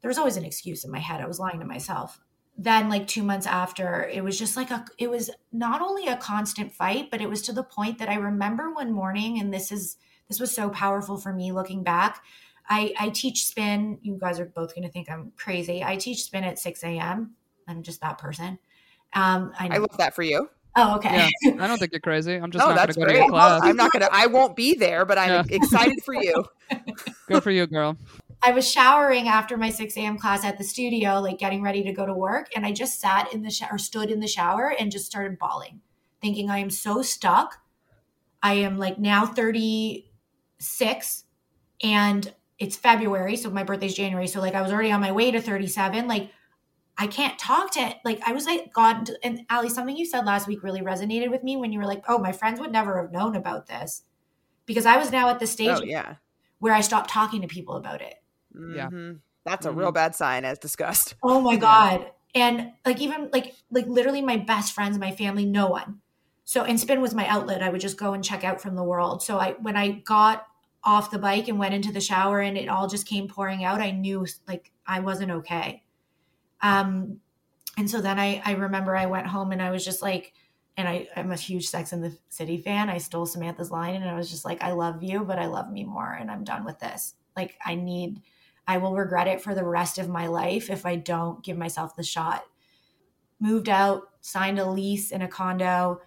[0.00, 1.20] There was always an excuse in my head.
[1.20, 2.20] I was lying to myself.
[2.58, 6.16] Then like 2 months after, it was just like a it was not only a
[6.16, 9.72] constant fight, but it was to the point that I remember one morning and this
[9.72, 9.96] is
[10.28, 12.22] this was so powerful for me looking back.
[12.68, 13.98] I, I teach spin.
[14.02, 15.84] You guys are both going to think I'm crazy.
[15.84, 17.34] I teach spin at 6 a.m.
[17.68, 18.58] I'm just that person.
[19.12, 20.48] Um, I, I love that for you.
[20.76, 21.28] Oh, okay.
[21.42, 21.52] Yeah.
[21.60, 22.34] I don't think you're crazy.
[22.34, 23.12] I'm just oh, not gonna go great.
[23.14, 23.60] to your class.
[23.62, 24.08] I'm not gonna.
[24.12, 25.42] I won't be there, but I'm Yeah.
[25.50, 26.44] excited for you.
[27.28, 27.96] Good for you, girl.
[28.42, 30.18] I was showering after my 6 a.m.
[30.18, 32.48] class at the studio, like getting ready to go to work.
[32.54, 35.38] And I just sat in the shower, or stood in the shower and just started
[35.38, 35.80] bawling,
[36.20, 37.58] thinking I am so stuck.
[38.42, 41.24] I am like now 36
[41.82, 43.36] and it's February.
[43.36, 44.26] So my birthday's January.
[44.26, 46.06] So like I was already on my way to 37.
[46.06, 46.30] Like
[46.98, 50.46] I can't talk to like I was like God and Ali, something you said last
[50.48, 53.12] week really resonated with me when you were like, oh, my friends would never have
[53.12, 54.02] known about this.
[54.64, 56.16] Because I was now at the stage Oh yeah.
[56.58, 58.14] where I stopped talking to people about it.
[58.54, 58.88] Yeah.
[58.90, 59.20] Mhm.
[59.44, 61.14] That's a real bad sign, as discussed.
[61.22, 62.10] Oh my god.
[62.34, 66.00] And like even like like literally my best friends, my family, no one.
[66.44, 67.62] So and spin was my outlet.
[67.62, 69.22] I would just go and check out from the world.
[69.22, 70.46] So I when I got
[70.84, 73.80] off the bike and went into the shower and it all just came pouring out,
[73.80, 75.82] I knew like I wasn't okay.
[76.62, 77.20] Um
[77.78, 80.32] and so then I I remember I went home and I was just like
[80.76, 82.90] and I, I'm a huge Sex in the City fan.
[82.90, 85.70] I stole Samantha's line and I was just like, I love you, but I love
[85.70, 87.14] me more and I'm done with this.
[87.34, 88.20] Like I need
[88.68, 91.96] I will regret it for the rest of my life if I don't give myself
[91.96, 92.44] the shot.
[93.38, 96.00] Moved out, signed a lease in a condo.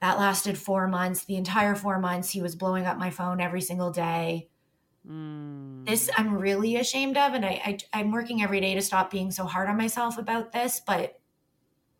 [0.00, 1.24] That lasted four months.
[1.24, 4.48] The entire four months, he was blowing up my phone every single day.
[5.08, 5.86] Mm.
[5.86, 9.30] This I'm really ashamed of, and I, I I'm working every day to stop being
[9.30, 10.80] so hard on myself about this.
[10.84, 11.18] But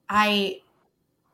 [0.08, 0.60] I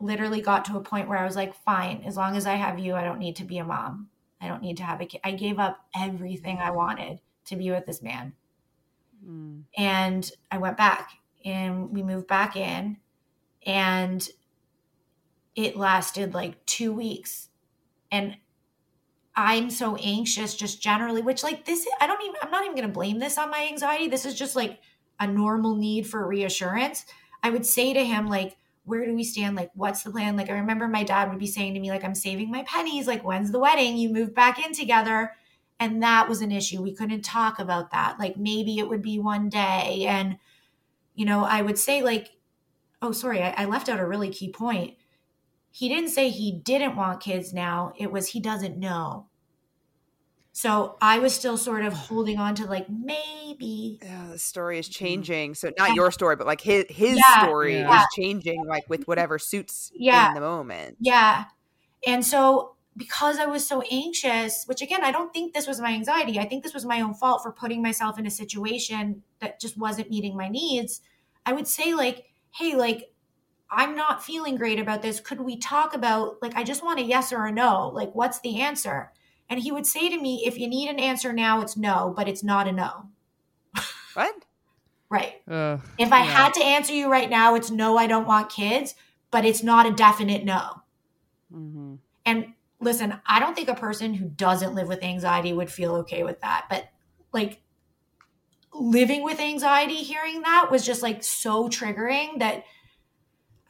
[0.00, 2.78] literally got to a point where I was like, fine, as long as I have
[2.78, 4.08] you, I don't need to be a mom.
[4.40, 5.20] I don't need to have a kid.
[5.22, 8.34] I gave up everything I wanted to be with this man.
[9.26, 9.64] Mm.
[9.76, 11.10] and I went back
[11.44, 12.96] and we moved back in
[13.66, 14.26] and
[15.54, 17.50] it lasted like 2 weeks
[18.10, 18.38] and
[19.36, 22.88] I'm so anxious just generally which like this I don't even I'm not even going
[22.88, 24.08] to blame this on my anxiety.
[24.08, 24.80] This is just like
[25.18, 27.06] a normal need for reassurance.
[27.42, 29.56] I would say to him like where do we stand?
[29.56, 30.36] Like what's the plan?
[30.36, 33.06] Like I remember my dad would be saying to me like I'm saving my pennies.
[33.06, 33.96] Like when's the wedding?
[33.96, 35.32] You move back in together.
[35.78, 36.82] And that was an issue.
[36.82, 38.18] We couldn't talk about that.
[38.18, 40.06] Like maybe it would be one day.
[40.06, 40.38] And
[41.20, 42.30] you know i would say like
[43.02, 44.94] oh sorry I, I left out a really key point
[45.70, 49.26] he didn't say he didn't want kids now it was he doesn't know
[50.52, 54.86] so i was still sort of holding on to like maybe Yeah, the story is
[54.86, 55.04] mm-hmm.
[55.04, 55.54] changing.
[55.54, 58.00] So not your story, but like his his Yeah, story yeah.
[58.00, 60.28] is changing, like with whatever suits Yeah.
[60.28, 60.96] in the moment.
[61.00, 61.44] Yeah.
[62.06, 65.92] And so because I was so anxious, which again, I don't think this was my
[65.92, 66.38] anxiety.
[66.38, 69.76] I think this was my own fault for putting myself in a situation that just
[69.78, 71.00] wasn't meeting my needs.
[71.46, 73.12] I would say, like, hey, like,
[73.70, 75.20] I'm not feeling great about this.
[75.20, 77.88] Could we talk about, like, I just want a yes or a no?
[77.94, 79.12] Like, what's the answer?
[79.48, 82.28] And he would say to me, if you need an answer now, it's no, but
[82.28, 83.08] it's not a no.
[84.14, 84.44] What?
[85.08, 85.42] Right.
[85.48, 86.24] Uh, If I yeah.
[86.24, 88.94] had to answer you right now, it's no, I don't want kids,
[89.30, 90.82] but it's not a definite no.
[91.52, 91.98] mhm.
[92.24, 96.22] And listen, I don't think a person who doesn't live with anxiety would feel okay
[96.22, 96.66] with that.
[96.70, 96.88] But
[97.32, 97.60] like
[98.72, 102.64] living with anxiety, hearing that was just like so triggering that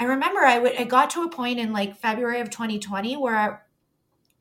[0.01, 3.37] I remember I would I got to a point in like February of 2020 where
[3.37, 3.59] I,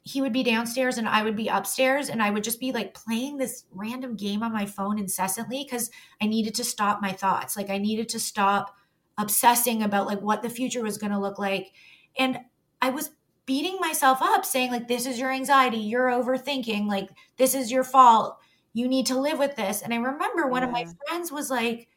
[0.03, 2.93] he would be downstairs and I would be upstairs and I would just be like
[2.93, 5.91] playing this random game on my phone incessantly because
[6.21, 7.57] I needed to stop my thoughts.
[7.57, 8.73] Like I needed to stop
[9.17, 11.73] obsessing about like what the future was going to look like.
[12.17, 12.39] And
[12.81, 13.11] I was
[13.45, 17.83] beating myself up saying like this is your anxiety, you're overthinking, like this is your
[17.83, 18.37] fault.
[18.71, 19.81] You need to live with this.
[19.81, 21.89] And I remember one of my friends was like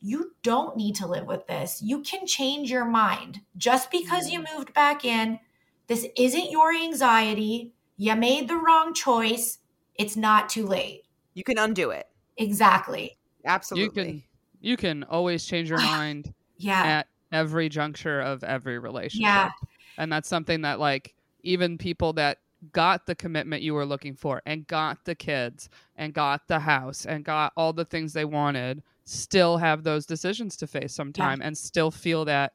[0.00, 1.80] you don't need to live with this.
[1.82, 3.40] You can change your mind.
[3.56, 5.38] Just because you moved back in,
[5.86, 7.72] this isn't your anxiety.
[7.96, 9.58] You made the wrong choice.
[9.94, 11.04] It's not too late.
[11.34, 12.06] You can undo it.
[12.36, 13.16] Exactly.
[13.44, 13.84] Absolutely.
[13.84, 14.22] You can
[14.60, 16.82] you can always change your mind Yeah.
[16.82, 19.22] at every juncture of every relationship.
[19.22, 19.50] Yeah.
[19.98, 22.38] And that's something that like even people that
[22.72, 27.06] got the commitment you were looking for and got the kids and got the house
[27.06, 31.56] and got all the things they wanted still have those decisions to face sometime and
[31.56, 32.52] still feel that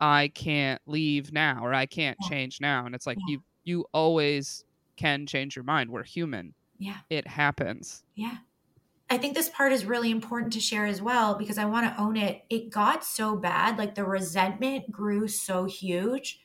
[0.00, 2.28] I can't leave now or I can't Yeah.
[2.28, 3.34] change now and it's like Yeah.
[3.34, 4.64] you you always
[4.96, 5.90] can change your mind.
[5.90, 6.54] We're human.
[6.78, 6.98] Yeah.
[7.10, 8.04] It happens.
[8.14, 8.38] Yeah.
[9.10, 12.00] I think this part is really important to share as well because I want to
[12.00, 12.44] own it.
[12.50, 16.40] It got so bad, like the resentment grew so huge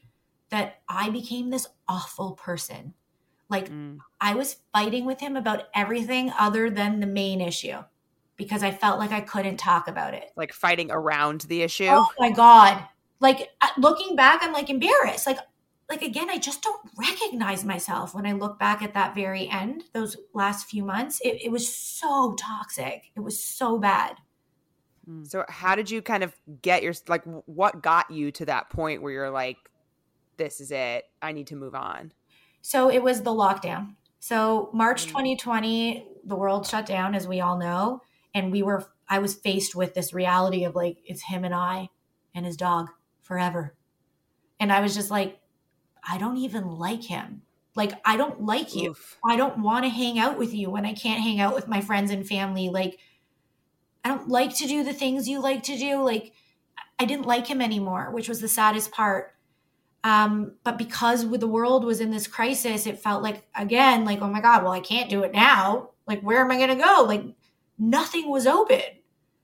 [0.50, 2.94] that I became this awful person.
[3.50, 4.00] Like Mm.
[4.22, 7.84] I was fighting with him about everything other than the main issue
[8.38, 10.32] because I felt like I couldn't talk about it.
[10.36, 11.88] Like fighting around the issue.
[11.90, 12.84] Oh my god.
[13.20, 15.28] Like uh, looking back I'm like embarrassed.
[15.28, 15.40] Like
[15.90, 19.84] like again I just don't recognize myself when I look back at that very end,
[19.94, 21.20] those last few months.
[21.24, 23.12] It, it was so toxic.
[23.16, 24.18] It was so bad.
[25.24, 29.02] So how did you kind of get your like what got you to that point
[29.02, 29.58] where you're like
[30.38, 31.06] this is it.
[31.22, 32.12] I need to move on.
[32.62, 33.96] So it was the lockdown.
[34.20, 35.10] So March Mm.
[35.10, 38.02] 2020, the world shut down, as we all know,
[38.34, 38.86] and we were.
[39.08, 41.90] I was faced with this reality of like it's him and I
[42.34, 42.90] and his dog
[43.22, 43.76] forever,
[44.60, 45.40] and I was just like,
[46.08, 47.44] I don't even like him.
[47.76, 48.92] Like I don't like you.
[48.92, 49.18] Oof.
[49.26, 51.82] I don't want to hang out with you when I can't hang out with my
[51.82, 52.70] friends and family.
[52.70, 53.00] Like,
[54.04, 56.02] I don't like to do the things you like to do.
[56.04, 56.34] Like,
[57.00, 59.34] I didn't like him anymore, which was the saddest part.
[60.04, 64.22] Um, but because with the world was in this crisis, it felt like again, like,
[64.22, 65.92] oh my God, well, I can't do it now.
[66.06, 67.06] Like, where am I gonna go?
[67.08, 67.24] Like,
[67.78, 68.82] nothing was open.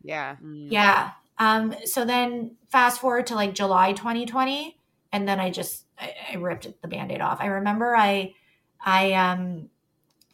[0.03, 0.35] Yeah.
[0.43, 0.67] Mm.
[0.71, 1.11] Yeah.
[1.37, 4.77] Um, so then fast forward to like July 2020,
[5.11, 7.39] and then I just I, I ripped the band-aid off.
[7.41, 8.33] I remember I
[8.83, 9.69] I um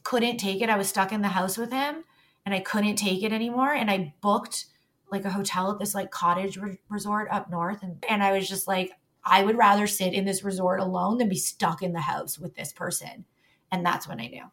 [0.03, 0.69] couldn't take it.
[0.69, 2.03] I was stuck in the house with him
[2.45, 3.73] and I couldn't take it anymore.
[3.73, 4.65] And I booked
[5.11, 7.81] like a hotel at this like cottage re- resort up north.
[7.81, 8.91] And, and I was just like,
[9.23, 12.55] I would rather sit in this resort alone than be stuck in the house with
[12.55, 13.25] this person.
[13.71, 14.43] And that's when I knew.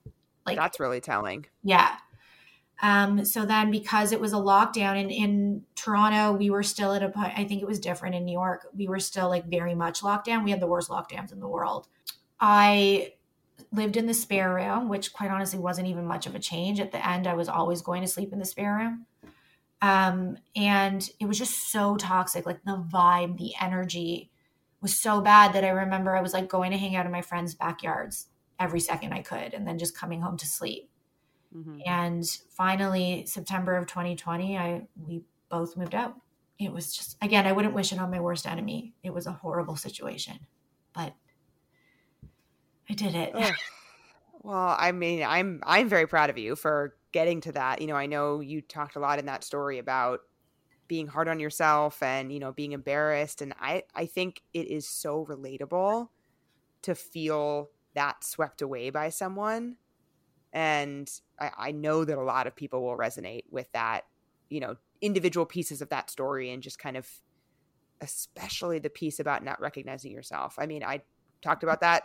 [0.47, 1.47] Like That's really telling.
[1.63, 1.97] yeah.
[2.83, 7.03] Um, so then because it was a lockdown in, in Toronto, we were still at
[7.03, 8.67] a point, I think it was different in New York.
[8.75, 10.43] We were still like very much locked down.
[10.43, 11.87] We had the worst lockdowns in the world.
[12.41, 13.15] I
[13.71, 16.81] lived in the spare room, which quite honestly wasn't even much of a change.
[16.81, 19.07] At the end, I was always going to sleep in the spare room.
[19.81, 22.47] Um, and it was just so toxic.
[22.47, 24.33] Like the vibe, the energy
[24.81, 27.23] was so bad that I remember I was like going to hang out in my
[27.23, 28.27] friends' backyards
[28.59, 30.91] every second I could and then just coming home to sleep
[31.53, 31.83] Mhm.
[31.87, 36.17] and finally september of 2020 i we both moved out
[36.59, 39.33] it was just again i wouldn't wish it on my worst enemy it was a
[39.33, 40.47] horrible situation
[40.93, 41.15] but
[42.89, 43.55] i did it Ugh.
[44.43, 47.81] Well, I mean, I'm I'm very proud of you for getting to that.
[47.81, 50.21] You know, I know you talked a lot in that story about
[50.89, 54.89] being hard on yourself and, you know, being embarrassed and I I think it is
[54.89, 56.09] so relatable
[56.83, 59.79] to feel that swept away by someone.
[60.53, 64.03] And I, I know that a lot of people will resonate with that,
[64.51, 67.09] you know, individual pieces of that story and just kind of
[68.01, 70.57] especially the piece about not recognizing yourself.
[70.59, 71.03] I mean, I
[71.41, 72.05] talked about that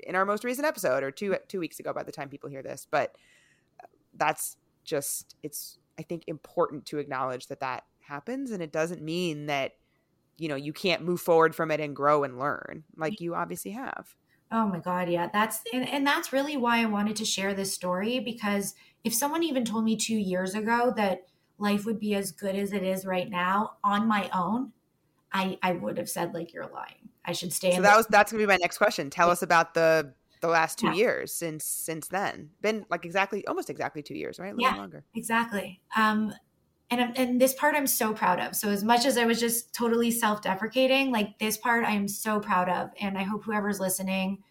[0.00, 2.62] in our most recent episode or two two weeks ago by the time people hear
[2.62, 3.16] this but
[3.82, 9.02] uh, that's just it's i think important to acknowledge that that happens and it doesn't
[9.02, 9.72] mean that
[10.38, 13.72] you know you can't move forward from it and grow and learn like you obviously
[13.72, 14.14] have
[14.50, 15.10] Oh my God.
[15.10, 15.28] Yeah.
[15.32, 18.74] That's, and, and that's really why I wanted to share this story because
[19.04, 21.26] if someone even told me two years ago that
[21.58, 24.72] life would be as good as it is right now on my own,
[25.32, 27.10] I, I would have said like, you're lying.
[27.24, 27.74] I should stay.
[27.76, 29.10] So that was, that's gonna be my next question.
[29.10, 30.94] Tell us about the, the last two yeah.
[30.94, 34.52] years since, since then been like exactly, almost exactly two years, right?
[34.52, 35.04] A little yeah, longer.
[35.14, 35.80] Exactly.
[35.94, 36.32] Um,
[36.90, 38.56] and and this part I'm so proud of.
[38.56, 42.40] So as much as I was just totally self-deprecating, like this part I am so
[42.40, 44.42] proud of, and I hope whoever's listening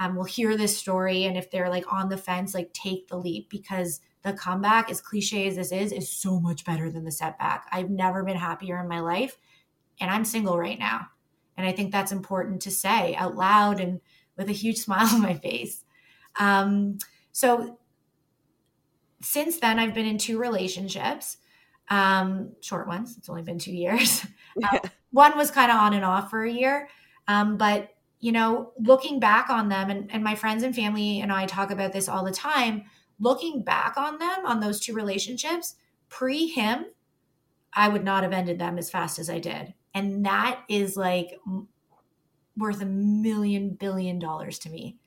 [0.00, 3.18] um, will hear this story, and if they're like on the fence, like take the
[3.18, 7.10] leap because the comeback, as cliche as this is, is so much better than the
[7.10, 7.66] setback.
[7.72, 9.36] I've never been happier in my life,
[10.00, 11.08] and I'm single right now,
[11.56, 14.00] and I think that's important to say out loud and
[14.36, 15.84] with a huge smile on my face.
[16.40, 16.98] Um,
[17.32, 17.78] so
[19.20, 21.36] since then, I've been in two relationships
[21.88, 23.16] um, short ones.
[23.16, 24.26] It's only been two years.
[24.62, 24.78] Uh,
[25.12, 26.86] one was kind of on and off for a year.
[27.26, 27.88] Um, but,
[28.20, 31.70] you know, looking back on them, and, and my friends and family and I talk
[31.70, 32.84] about this all the time,
[33.18, 35.76] looking back on them, on those two relationships,
[36.10, 36.84] pre him,
[37.72, 39.72] I would not have ended them as fast as I did.
[39.94, 41.40] And that is like
[42.56, 44.98] worth a million billion dollars to me.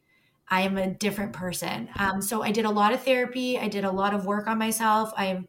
[0.49, 1.89] I am a different person.
[1.97, 3.57] Um, so I did a lot of therapy.
[3.57, 5.11] I did a lot of work on myself.
[5.17, 5.47] I'm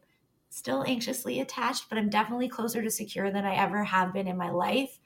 [0.49, 4.37] still anxiously attached, but I'm definitely closer to secure than I ever have been in
[4.37, 4.99] my life.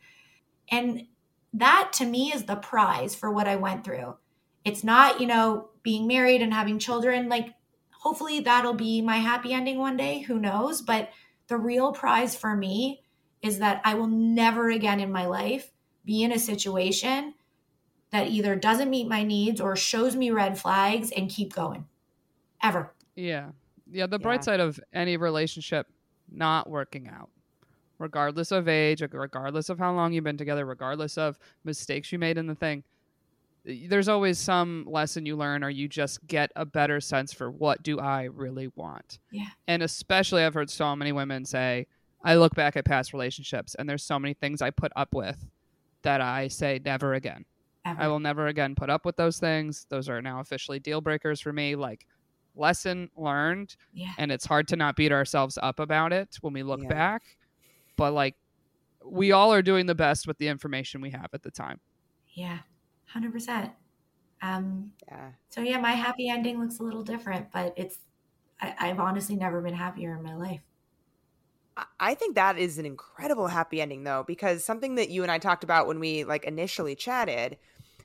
[0.70, 1.08] And
[1.54, 4.16] that to me is the prize for what I went through.
[4.64, 7.28] It's not, you know, being married and having children.
[7.28, 7.54] Like,
[7.92, 10.20] hopefully that'll be my happy ending one day.
[10.20, 10.82] Who knows?
[10.82, 11.10] But
[11.48, 13.02] the real prize for me
[13.42, 15.72] is that I will never again in my life
[16.06, 17.34] be in a situation
[18.12, 21.86] that either doesn't meet my needs or shows me red flags and keep going.
[22.62, 22.94] Ever.
[23.16, 23.50] Yeah
[23.92, 24.46] yeah, the bright yeah.
[24.46, 25.88] side of any relationship
[26.32, 27.30] not working out,
[28.00, 32.38] regardless of age, regardless of how long you've been together, regardless of mistakes you made
[32.38, 32.84] in the thing,
[33.64, 37.84] there's always some lesson you learn or you just get a better sense for what
[37.84, 39.20] do I really want.
[39.32, 39.50] Yeah.
[39.68, 41.86] And especially I've heard so many women say,
[42.24, 45.46] I look back at past relationships and there's so many things I put up with
[46.04, 47.46] that I say never again.
[47.86, 48.02] Ever.
[48.02, 49.88] I will never again put up with those things.
[49.90, 51.76] Those are now officially deal breakers for me.
[51.76, 52.06] Like
[52.56, 54.12] lesson learned yeah.
[54.18, 56.90] and it's hard to not beat ourselves up about it when we look yeah.
[56.90, 57.24] back.
[57.98, 58.36] But like
[59.06, 61.80] we all are doing the best with the information we have at the time.
[62.34, 62.60] Yeah
[63.16, 63.72] 100%
[64.44, 65.30] um yeah.
[65.50, 68.00] so yeah my happy ending looks a little different but it's
[68.60, 70.62] I, i've honestly never been happier in my life.
[72.00, 75.38] I think that is an incredible happy ending though because something that you and I
[75.38, 77.58] talked about when we like initially chatted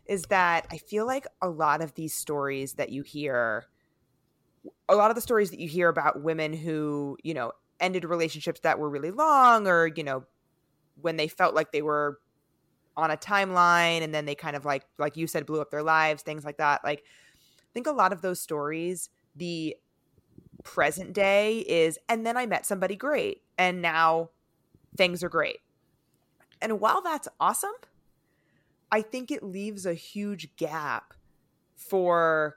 [0.06, 3.66] is that I feel like a lot of these stories that you hear
[4.88, 8.60] a lot of the stories that you hear about women who, you know, ended relationships
[8.60, 10.24] that were really long or, you know,
[11.00, 12.18] when they felt like they were
[12.96, 15.82] on a timeline and then they kind of like like you said blew up their
[15.82, 16.82] lives, things like that.
[16.84, 17.04] Like
[17.60, 19.76] I think a lot of those stories the
[20.62, 24.30] present day is and then I met somebody great and now
[24.96, 25.58] things are great.
[26.62, 27.74] And while that's awesome,
[28.90, 31.12] I think it leaves a huge gap
[31.76, 32.56] for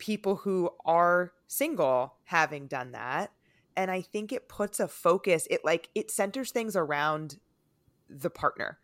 [0.00, 3.30] people who are single having done that.
[3.76, 7.38] And i think it puts a focus it like it centers things around
[8.08, 8.78] the partner.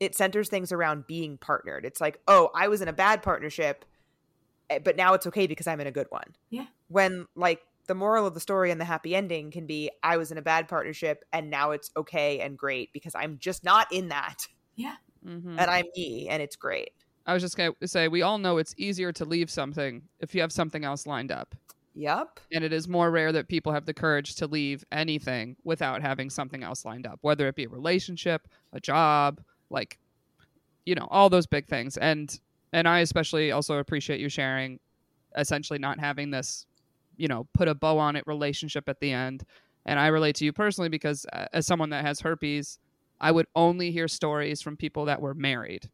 [0.00, 1.84] It centers things around being partnered.
[1.84, 3.84] It's like oh i was in a bad partnership
[4.68, 6.34] eh, but now it's okay because i'm in a good one.
[6.50, 6.66] Yeah.
[6.88, 10.32] When like the moral of the story and the happy ending can be i was
[10.32, 14.08] in a bad partnership and now it's okay and great because i'm just not in
[14.08, 14.46] that.
[14.74, 14.96] Yeah.
[15.24, 15.56] Mm-hmm.
[15.56, 16.90] and i'm me and it's great
[17.26, 20.34] I was just going to say, we all know it's easier to leave something if
[20.34, 21.54] you have something else lined up.
[21.94, 22.40] Yep.
[22.52, 26.30] And it is more rare that people have the courage to leave anything without having
[26.30, 29.98] something else lined up, whether it be a relationship, a job, like,
[30.86, 31.96] you know, all those big things.
[31.98, 32.38] And,
[32.72, 34.80] and I especially also appreciate you sharing
[35.36, 36.66] essentially not having this,
[37.16, 39.44] you know, put a bow on it relationship at the end.
[39.84, 42.78] And I relate to you personally because uh, as someone that has herpes,
[43.20, 45.90] I would only hear stories from people that were married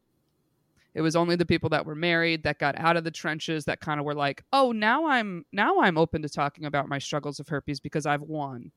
[0.93, 3.79] it was only the people that were married that got out of the trenches that
[3.79, 7.39] kind of were like, "Oh, now I'm now I'm open to talking about my struggles
[7.39, 8.71] of herpes because I've won."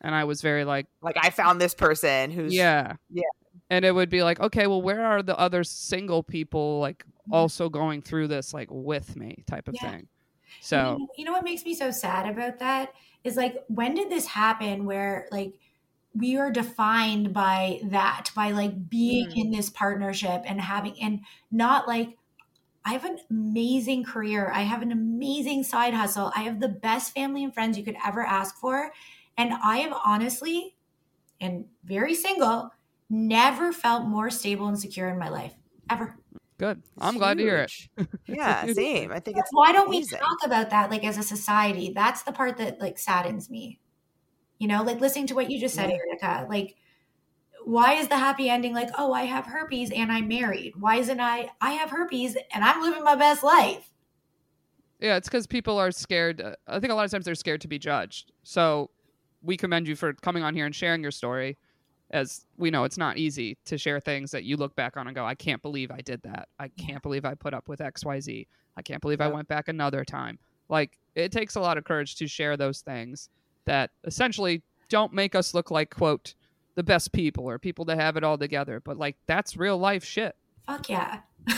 [0.00, 2.94] And I was very like like I found this person who's Yeah.
[3.10, 3.22] Yeah.
[3.70, 7.34] And it would be like, "Okay, well where are the other single people like mm-hmm.
[7.34, 9.90] also going through this like with me type of yeah.
[9.90, 10.08] thing?"
[10.60, 13.94] So, you know, you know what makes me so sad about that is like when
[13.94, 15.54] did this happen where like
[16.14, 19.36] we are defined by that by like being mm.
[19.36, 22.16] in this partnership and having and not like
[22.84, 24.50] I have an amazing career.
[24.54, 26.30] I have an amazing side hustle.
[26.36, 28.92] I have the best family and friends you could ever ask for.
[29.38, 30.76] And I have honestly
[31.40, 32.72] and very single
[33.08, 35.54] never felt more stable and secure in my life
[35.88, 36.16] ever.
[36.58, 36.82] Good.
[36.98, 37.72] I'm glad to hear it.
[38.26, 39.12] yeah, same.
[39.12, 41.92] I think it's Why don't we talk about that like as a society?
[41.94, 43.80] That's the part that like saddens me.
[44.64, 45.96] You know, like listening to what you just said, Yeah.
[46.08, 46.46] Erica.
[46.48, 46.76] Like,
[47.66, 50.72] why is the happy ending like, oh, I have herpes and I'm married?
[50.80, 53.90] Why isn't I I have herpes and I'm living my best life?
[55.00, 56.40] Yeah, it's because people are scared.
[56.40, 58.32] uh, I think a lot of times they're scared to be judged.
[58.42, 58.88] So
[59.42, 61.58] we commend you for coming on here and sharing your story.
[62.10, 65.14] As we know, it's not easy to share things that you look back on and
[65.14, 66.48] go, I can't believe I did that.
[66.58, 68.46] I can't believe I put up with XYZ.
[68.78, 70.38] I can't believe I went back another time.
[70.70, 73.28] Like, it takes a lot of courage to share those things
[73.66, 76.34] that essentially don't make us look like, quote,
[76.74, 78.80] the best people or people that have it all together.
[78.80, 80.36] But, like, that's real life shit.
[80.66, 81.20] Fuck yeah.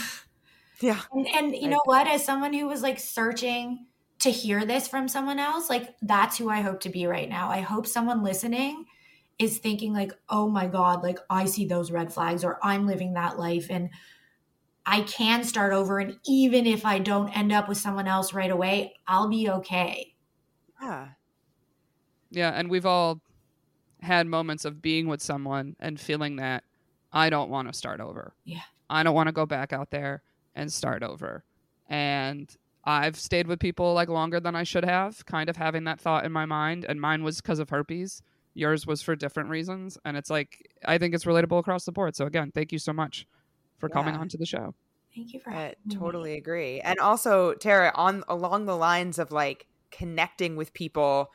[0.81, 1.01] Yeah.
[1.13, 2.07] And, and you I- know what?
[2.07, 3.87] As someone who was like searching
[4.19, 7.49] to hear this from someone else, like that's who I hope to be right now.
[7.51, 8.85] I hope someone listening
[9.39, 13.15] is thinking like, "Oh my god, like I see those red flags or I'm living
[13.15, 13.91] that life and
[14.85, 18.51] I can start over and even if I don't end up with someone else right
[18.51, 20.15] away, I'll be okay."
[20.81, 21.09] Yeah.
[22.37, 23.23] Yeah, and we've all
[24.03, 26.65] had moments of being with someone and feeling that
[27.11, 28.35] I don't want to start over.
[28.45, 28.61] Yeah.
[28.91, 30.23] I don't want to go back out there
[30.55, 31.45] and start over.
[31.89, 35.99] And I've stayed with people like longer than I should have, kind of having that
[35.99, 36.85] thought in my mind.
[36.87, 38.21] And mine was because of herpes.
[38.53, 39.97] Yours was for different reasons.
[40.05, 42.17] And it's like, I think it's relatable across the board.
[42.17, 43.27] So, again, thank you so much
[43.79, 44.75] for coming on to the show.
[45.15, 45.97] Thank you for I having me.
[45.97, 46.81] totally agree.
[46.83, 51.31] And also, Tara, on along the lines of like connecting with people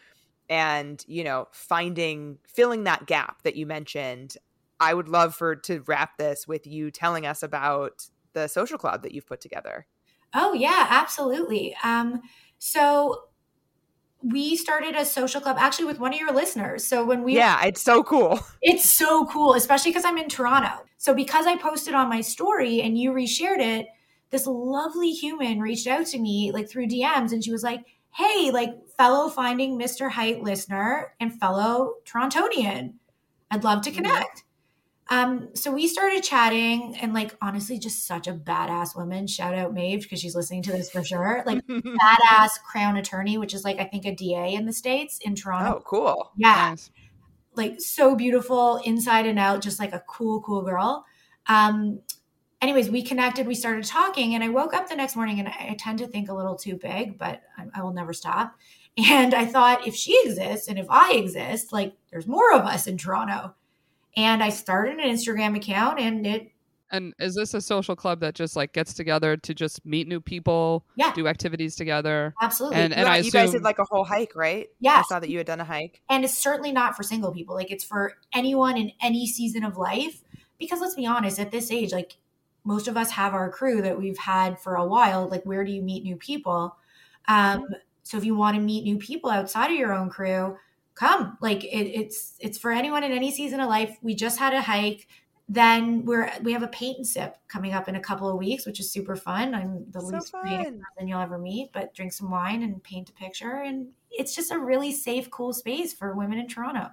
[0.51, 4.35] and, you know, finding filling that gap that you mentioned,
[4.81, 9.01] I would love for to wrap this with you telling us about the social club
[9.03, 9.87] that you've put together.
[10.33, 11.73] Oh yeah, absolutely.
[11.85, 12.21] Um,
[12.57, 13.27] so
[14.21, 16.85] we started a social club actually with one of your listeners.
[16.85, 18.39] So when we yeah, it's so cool.
[18.61, 20.83] It's so cool, especially because I'm in Toronto.
[20.97, 23.87] So because I posted on my story and you reshared it,
[24.31, 28.51] this lovely human reached out to me like through DMs and she was like, "Hey,
[28.51, 30.09] like fellow Finding Mr.
[30.11, 32.93] Height listener and fellow Torontonian,
[33.49, 33.95] I'd love to Mhm.
[33.95, 34.43] connect."
[35.09, 39.27] Um, so we started chatting and like honestly, just such a badass woman.
[39.27, 41.43] Shout out Maeve because she's listening to this for sure.
[41.45, 45.35] Like badass crown attorney, which is like I think a DA in the states in
[45.35, 45.79] Toronto.
[45.79, 46.31] oh, cool.
[46.37, 46.91] Yeah, Nice.
[47.55, 51.05] like so beautiful inside and out, just like a cool, cool girl.
[51.47, 51.99] Um,
[52.61, 55.69] anyways, we connected, we started talking, and I woke up the next morning and I,
[55.71, 58.55] I tend to think a little too big, but I, I will never stop.
[59.09, 62.87] And I thought, if she exists and if I exist, like there's more of us
[62.87, 63.55] in Toronto.
[64.17, 66.51] And I started an Instagram account and it,
[66.91, 70.19] And is this a social club that just like gets together to just meet new
[70.19, 72.33] people, yeah, do activities together?
[72.41, 72.79] absolutely.
[72.79, 74.67] And and Yeah, I you guys did like a whole hike, right?
[74.81, 74.97] Yeah.
[74.97, 76.01] I saw that you had done a hike.
[76.09, 79.77] and it's certainly not for single people like it's for anyone in any season of
[79.77, 80.21] life
[80.59, 82.17] because let's be honest at this age like
[82.63, 85.71] most of us have our crew that we've had for a while like where do
[85.71, 86.77] you meet new people?
[87.27, 87.67] Um
[88.03, 90.57] so if you want to meet new people outside of your own crew
[90.95, 93.97] come like it, it's it's for anyone in any season of life.
[94.01, 95.07] We just had a hike.
[95.49, 98.65] Then we're we have a paint and sip coming up in a couple of weeks
[98.65, 99.53] which is super fun.
[99.53, 103.09] I'm the So least creative person you'll ever meet but drink some wine and paint
[103.09, 106.91] a picture and it's just a really safe cool space for women in toronto.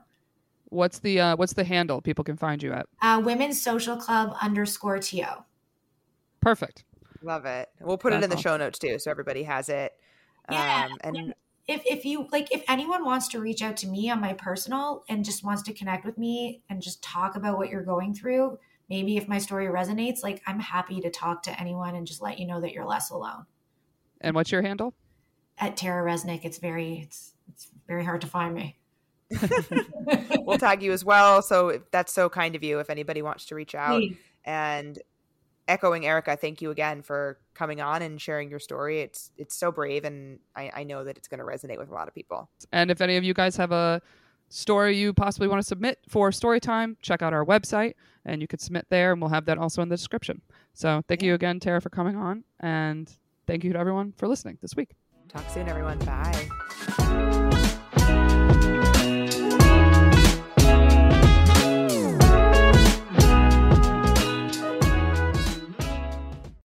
[0.71, 2.87] What's the uh, what's the handle people can find you at?
[3.01, 5.16] uh, women's social club underscore to
[6.49, 6.84] Perfect.
[7.22, 7.68] Love it.
[7.80, 8.40] We'll put it in the awesome.
[8.42, 9.92] show notes too, so everybody has it.
[10.51, 11.34] Yeah, Um, and
[11.66, 15.05] if if you like if anyone wants to reach out to me on my personal
[15.11, 18.59] and just wants to connect with me and just talk about what you're going through
[18.88, 22.38] maybe if my story resonates like i'm happy to talk to anyone and just let
[22.38, 23.44] you know that you're less alone
[24.22, 24.94] And what's your handle?
[25.59, 28.78] at tara resnick it's very it's it's very hard to find me
[30.40, 31.42] we'll tag you as well.
[31.42, 32.78] So if- that's so kind of you.
[32.78, 34.16] If anybody wants to reach out, Please.
[34.46, 34.99] and
[35.69, 39.01] echoing Erica, thank you again for coming on and sharing your story.
[39.01, 41.95] It's it's so brave, and I, I know that it's going to resonate with a
[41.95, 42.51] lot of people.
[42.73, 44.03] And if any of you guys have a
[44.49, 47.95] story you possibly want to submit for story time, check out our website
[48.25, 50.41] and you could submit there and we'll have that also in the description.
[50.75, 52.45] So thank you again, Tara, for coming on.
[52.61, 53.11] And
[53.47, 54.91] thank you to everyone for listening this week.
[55.29, 55.99] Talk soon, everyone.
[55.99, 57.47] Bye.